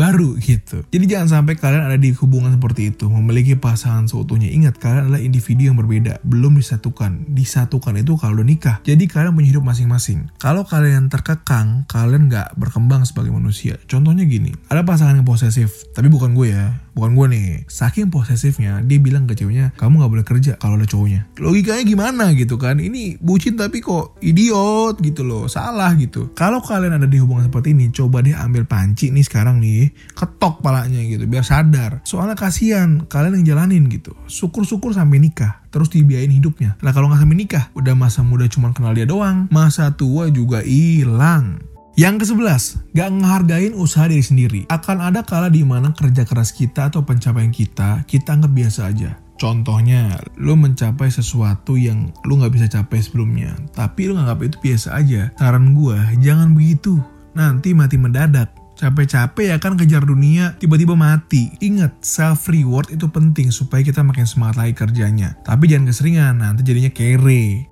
baru 0.00 0.40
gitu. 0.40 0.80
Jadi 0.88 1.04
jangan 1.04 1.28
sampai 1.44 1.60
kalian 1.60 1.84
ada 1.92 2.00
di 2.00 2.16
hubungan 2.16 2.56
seperti 2.56 2.96
itu, 2.96 3.04
memiliki 3.12 3.52
pasangan 3.54 4.08
seutuhnya. 4.08 4.48
Ingat 4.48 4.80
kalian 4.80 5.12
adalah 5.12 5.20
individu 5.20 5.68
yang 5.68 5.76
berbeda, 5.76 6.24
belum 6.24 6.56
disatukan. 6.56 7.28
Disatukan 7.36 8.00
itu 8.00 8.16
kalau 8.16 8.40
udah 8.40 8.48
nikah. 8.48 8.76
Jadi 8.82 9.04
kalian 9.04 9.36
punya 9.36 9.52
hidup 9.52 9.64
masing-masing. 9.68 10.32
Kalau 10.40 10.64
kalian 10.64 11.12
terkekang, 11.12 11.84
kalian 11.86 12.32
nggak 12.32 12.56
berkembang 12.56 13.04
sebagai 13.04 13.30
manusia. 13.30 13.76
Contohnya 13.84 14.24
gini, 14.24 14.56
ada 14.72 14.82
pasangan 14.82 15.20
yang 15.20 15.28
posesif, 15.28 15.92
tapi 15.92 16.08
bukan 16.08 16.32
gue 16.32 16.56
ya 16.56 16.72
bukan 16.92 17.12
gue 17.16 17.26
nih. 17.32 17.48
Saking 17.68 18.12
posesifnya 18.12 18.80
dia 18.84 18.98
bilang 19.00 19.24
ke 19.28 19.36
ceweknya 19.36 19.72
kamu 19.76 20.02
nggak 20.02 20.12
boleh 20.12 20.26
kerja 20.26 20.52
kalau 20.60 20.76
ada 20.76 20.88
cowoknya. 20.88 21.28
Logikanya 21.40 21.84
gimana 21.84 22.24
gitu 22.36 22.56
kan? 22.60 22.78
Ini 22.78 23.20
bucin 23.20 23.56
tapi 23.56 23.80
kok 23.80 24.20
idiot 24.20 25.00
gitu 25.00 25.24
loh. 25.24 25.48
Salah 25.48 25.92
gitu. 25.96 26.32
Kalau 26.36 26.60
kalian 26.60 27.00
ada 27.00 27.08
di 27.08 27.18
hubungan 27.20 27.48
seperti 27.48 27.74
ini 27.74 27.90
coba 27.90 28.20
deh 28.22 28.36
ambil 28.36 28.64
panci 28.68 29.10
nih 29.10 29.24
sekarang 29.24 29.60
nih. 29.60 29.92
Ketok 30.14 30.60
palanya 30.60 31.00
gitu 31.02 31.24
biar 31.28 31.44
sadar. 31.44 32.04
Soalnya 32.04 32.36
kasihan 32.36 33.04
kalian 33.08 33.42
yang 33.42 33.56
jalanin 33.56 33.88
gitu. 33.88 34.14
Syukur-syukur 34.28 34.92
sampai 34.92 35.18
nikah 35.20 35.62
terus 35.72 35.88
dibiayain 35.88 36.28
hidupnya. 36.28 36.76
Lah 36.84 36.92
kalau 36.92 37.08
nggak 37.08 37.24
sampai 37.24 37.38
nikah, 37.40 37.64
udah 37.72 37.96
masa 37.96 38.20
muda 38.20 38.44
cuma 38.46 38.76
kenal 38.76 38.92
dia 38.92 39.08
doang, 39.08 39.48
masa 39.48 39.96
tua 39.96 40.28
juga 40.28 40.60
hilang. 40.60 41.71
Yang 42.02 42.34
ke-11, 42.34 42.98
gak 42.98 43.10
ngehargain 43.14 43.78
usaha 43.78 44.10
diri 44.10 44.26
sendiri. 44.26 44.60
Akan 44.66 44.98
ada 44.98 45.22
kala 45.22 45.46
di 45.46 45.62
mana 45.62 45.94
kerja 45.94 46.26
keras 46.26 46.50
kita 46.50 46.90
atau 46.90 47.06
pencapaian 47.06 47.54
kita, 47.54 48.02
kita 48.10 48.34
anggap 48.34 48.50
biasa 48.50 48.90
aja. 48.90 49.22
Contohnya, 49.38 50.18
lu 50.34 50.58
mencapai 50.58 51.14
sesuatu 51.14 51.78
yang 51.78 52.10
lu 52.26 52.42
gak 52.42 52.58
bisa 52.58 52.66
capai 52.66 52.98
sebelumnya. 52.98 53.54
Tapi 53.70 54.10
lu 54.10 54.18
nganggap 54.18 54.42
itu 54.42 54.58
biasa 54.58 54.98
aja. 54.98 55.30
Saran 55.38 55.78
gue, 55.78 55.94
jangan 56.18 56.58
begitu. 56.58 56.98
Nanti 57.38 57.70
mati 57.70 57.94
mendadak. 58.02 58.50
Capek-capek 58.74 59.54
ya 59.54 59.62
kan 59.62 59.78
kejar 59.78 60.02
dunia, 60.02 60.58
tiba-tiba 60.58 60.98
mati. 60.98 61.54
Ingat, 61.62 62.02
self 62.02 62.50
reward 62.50 62.90
itu 62.90 63.06
penting 63.14 63.54
supaya 63.54 63.86
kita 63.86 64.02
makin 64.02 64.26
semangat 64.26 64.58
lagi 64.58 64.74
kerjanya. 64.74 65.38
Tapi 65.46 65.70
jangan 65.70 65.86
keseringan, 65.94 66.42
nanti 66.42 66.66
jadinya 66.66 66.90
kere. 66.90 67.70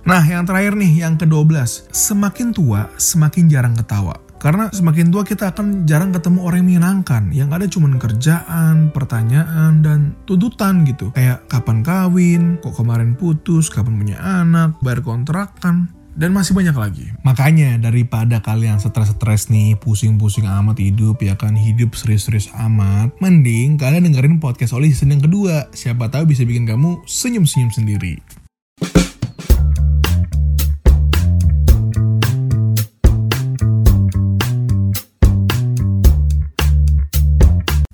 Nah, 0.00 0.24
yang 0.24 0.48
terakhir 0.48 0.80
nih, 0.80 1.04
yang 1.04 1.20
ke-12. 1.20 1.92
Semakin 1.92 2.56
tua, 2.56 2.88
semakin 2.96 3.52
jarang 3.52 3.76
ketawa. 3.76 4.16
Karena 4.40 4.72
semakin 4.72 5.12
tua 5.12 5.20
kita 5.20 5.52
akan 5.52 5.84
jarang 5.84 6.16
ketemu 6.16 6.38
orang 6.40 6.64
yang 6.64 6.68
menyenangkan. 6.72 7.22
Yang 7.28 7.50
ada 7.52 7.66
cuma 7.68 7.92
kerjaan, 8.00 8.88
pertanyaan, 8.88 9.84
dan 9.84 10.16
tuntutan 10.24 10.88
gitu. 10.88 11.12
Kayak 11.12 11.44
kapan 11.52 11.84
kawin, 11.84 12.56
kok 12.64 12.72
kemarin 12.72 13.12
putus, 13.12 13.68
kapan 13.68 14.00
punya 14.00 14.16
anak, 14.16 14.80
bayar 14.80 15.04
kontrakan, 15.04 15.92
dan 16.16 16.32
masih 16.32 16.56
banyak 16.56 16.72
lagi. 16.72 17.12
Makanya 17.20 17.76
daripada 17.76 18.40
kalian 18.40 18.80
stres-stres 18.80 19.52
nih, 19.52 19.76
pusing-pusing 19.76 20.48
amat 20.48 20.80
hidup, 20.80 21.20
ya 21.20 21.36
kan 21.36 21.52
hidup 21.52 21.92
serius-serius 21.92 22.48
amat, 22.56 23.12
mending 23.20 23.76
kalian 23.76 24.08
dengerin 24.08 24.40
podcast 24.40 24.72
Oli 24.72 24.96
season 24.96 25.12
yang 25.12 25.20
kedua. 25.20 25.68
Siapa 25.76 26.08
tahu 26.08 26.32
bisa 26.32 26.48
bikin 26.48 26.64
kamu 26.64 27.04
senyum-senyum 27.04 27.76
sendiri. 27.76 28.40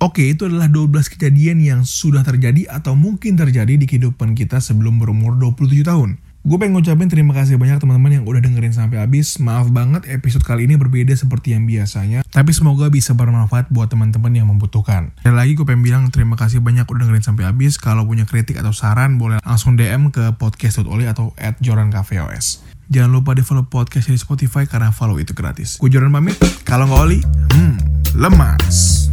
Oke, 0.07 0.23
itu 0.23 0.47
adalah 0.47 0.71
12 0.71 1.19
kejadian 1.19 1.59
yang 1.59 1.83
sudah 1.83 2.23
terjadi 2.23 2.71
atau 2.71 2.95
mungkin 2.95 3.35
terjadi 3.35 3.75
di 3.75 3.91
kehidupan 3.91 4.39
kita 4.39 4.63
sebelum 4.63 5.03
berumur 5.03 5.35
27 5.35 5.83
tahun. 5.83 6.23
Gue 6.47 6.63
pengen 6.63 6.79
ngucapin 6.79 7.11
terima 7.11 7.35
kasih 7.35 7.59
banyak 7.59 7.83
teman-teman 7.83 8.23
yang 8.23 8.25
udah 8.31 8.39
dengerin 8.39 8.71
sampai 8.71 9.03
habis. 9.03 9.43
Maaf 9.43 9.67
banget 9.75 10.07
episode 10.07 10.47
kali 10.47 10.71
ini 10.71 10.79
berbeda 10.79 11.11
seperti 11.11 11.59
yang 11.59 11.67
biasanya. 11.67 12.23
Tapi 12.23 12.55
semoga 12.55 12.87
bisa 12.87 13.19
bermanfaat 13.19 13.67
buat 13.75 13.91
teman-teman 13.91 14.31
yang 14.31 14.47
membutuhkan. 14.47 15.11
Dan 15.27 15.35
lagi 15.35 15.59
gue 15.59 15.67
pengen 15.67 15.83
bilang 15.83 16.07
terima 16.15 16.39
kasih 16.39 16.63
banyak 16.63 16.87
udah 16.87 17.03
dengerin 17.03 17.27
sampai 17.27 17.51
habis. 17.51 17.75
Kalau 17.75 18.07
punya 18.07 18.31
kritik 18.31 18.63
atau 18.63 18.71
saran 18.71 19.19
boleh 19.19 19.43
langsung 19.43 19.75
DM 19.75 20.15
ke 20.15 20.39
podcast.oli 20.39 21.11
atau 21.11 21.35
at 21.35 21.59
jorancafeos. 21.59 22.63
Jangan 22.95 23.11
lupa 23.11 23.35
di 23.35 23.43
follow 23.43 23.67
podcast 23.67 24.07
di 24.07 24.15
Spotify 24.15 24.71
karena 24.71 24.95
follow 24.95 25.19
itu 25.19 25.35
gratis. 25.35 25.83
Gue 25.83 25.91
Joran 25.91 26.15
pamit. 26.15 26.39
Kalau 26.63 26.87
nggak 26.87 27.03
oli, 27.11 27.19
hmm, 27.59 27.75
lemas. 28.15 29.11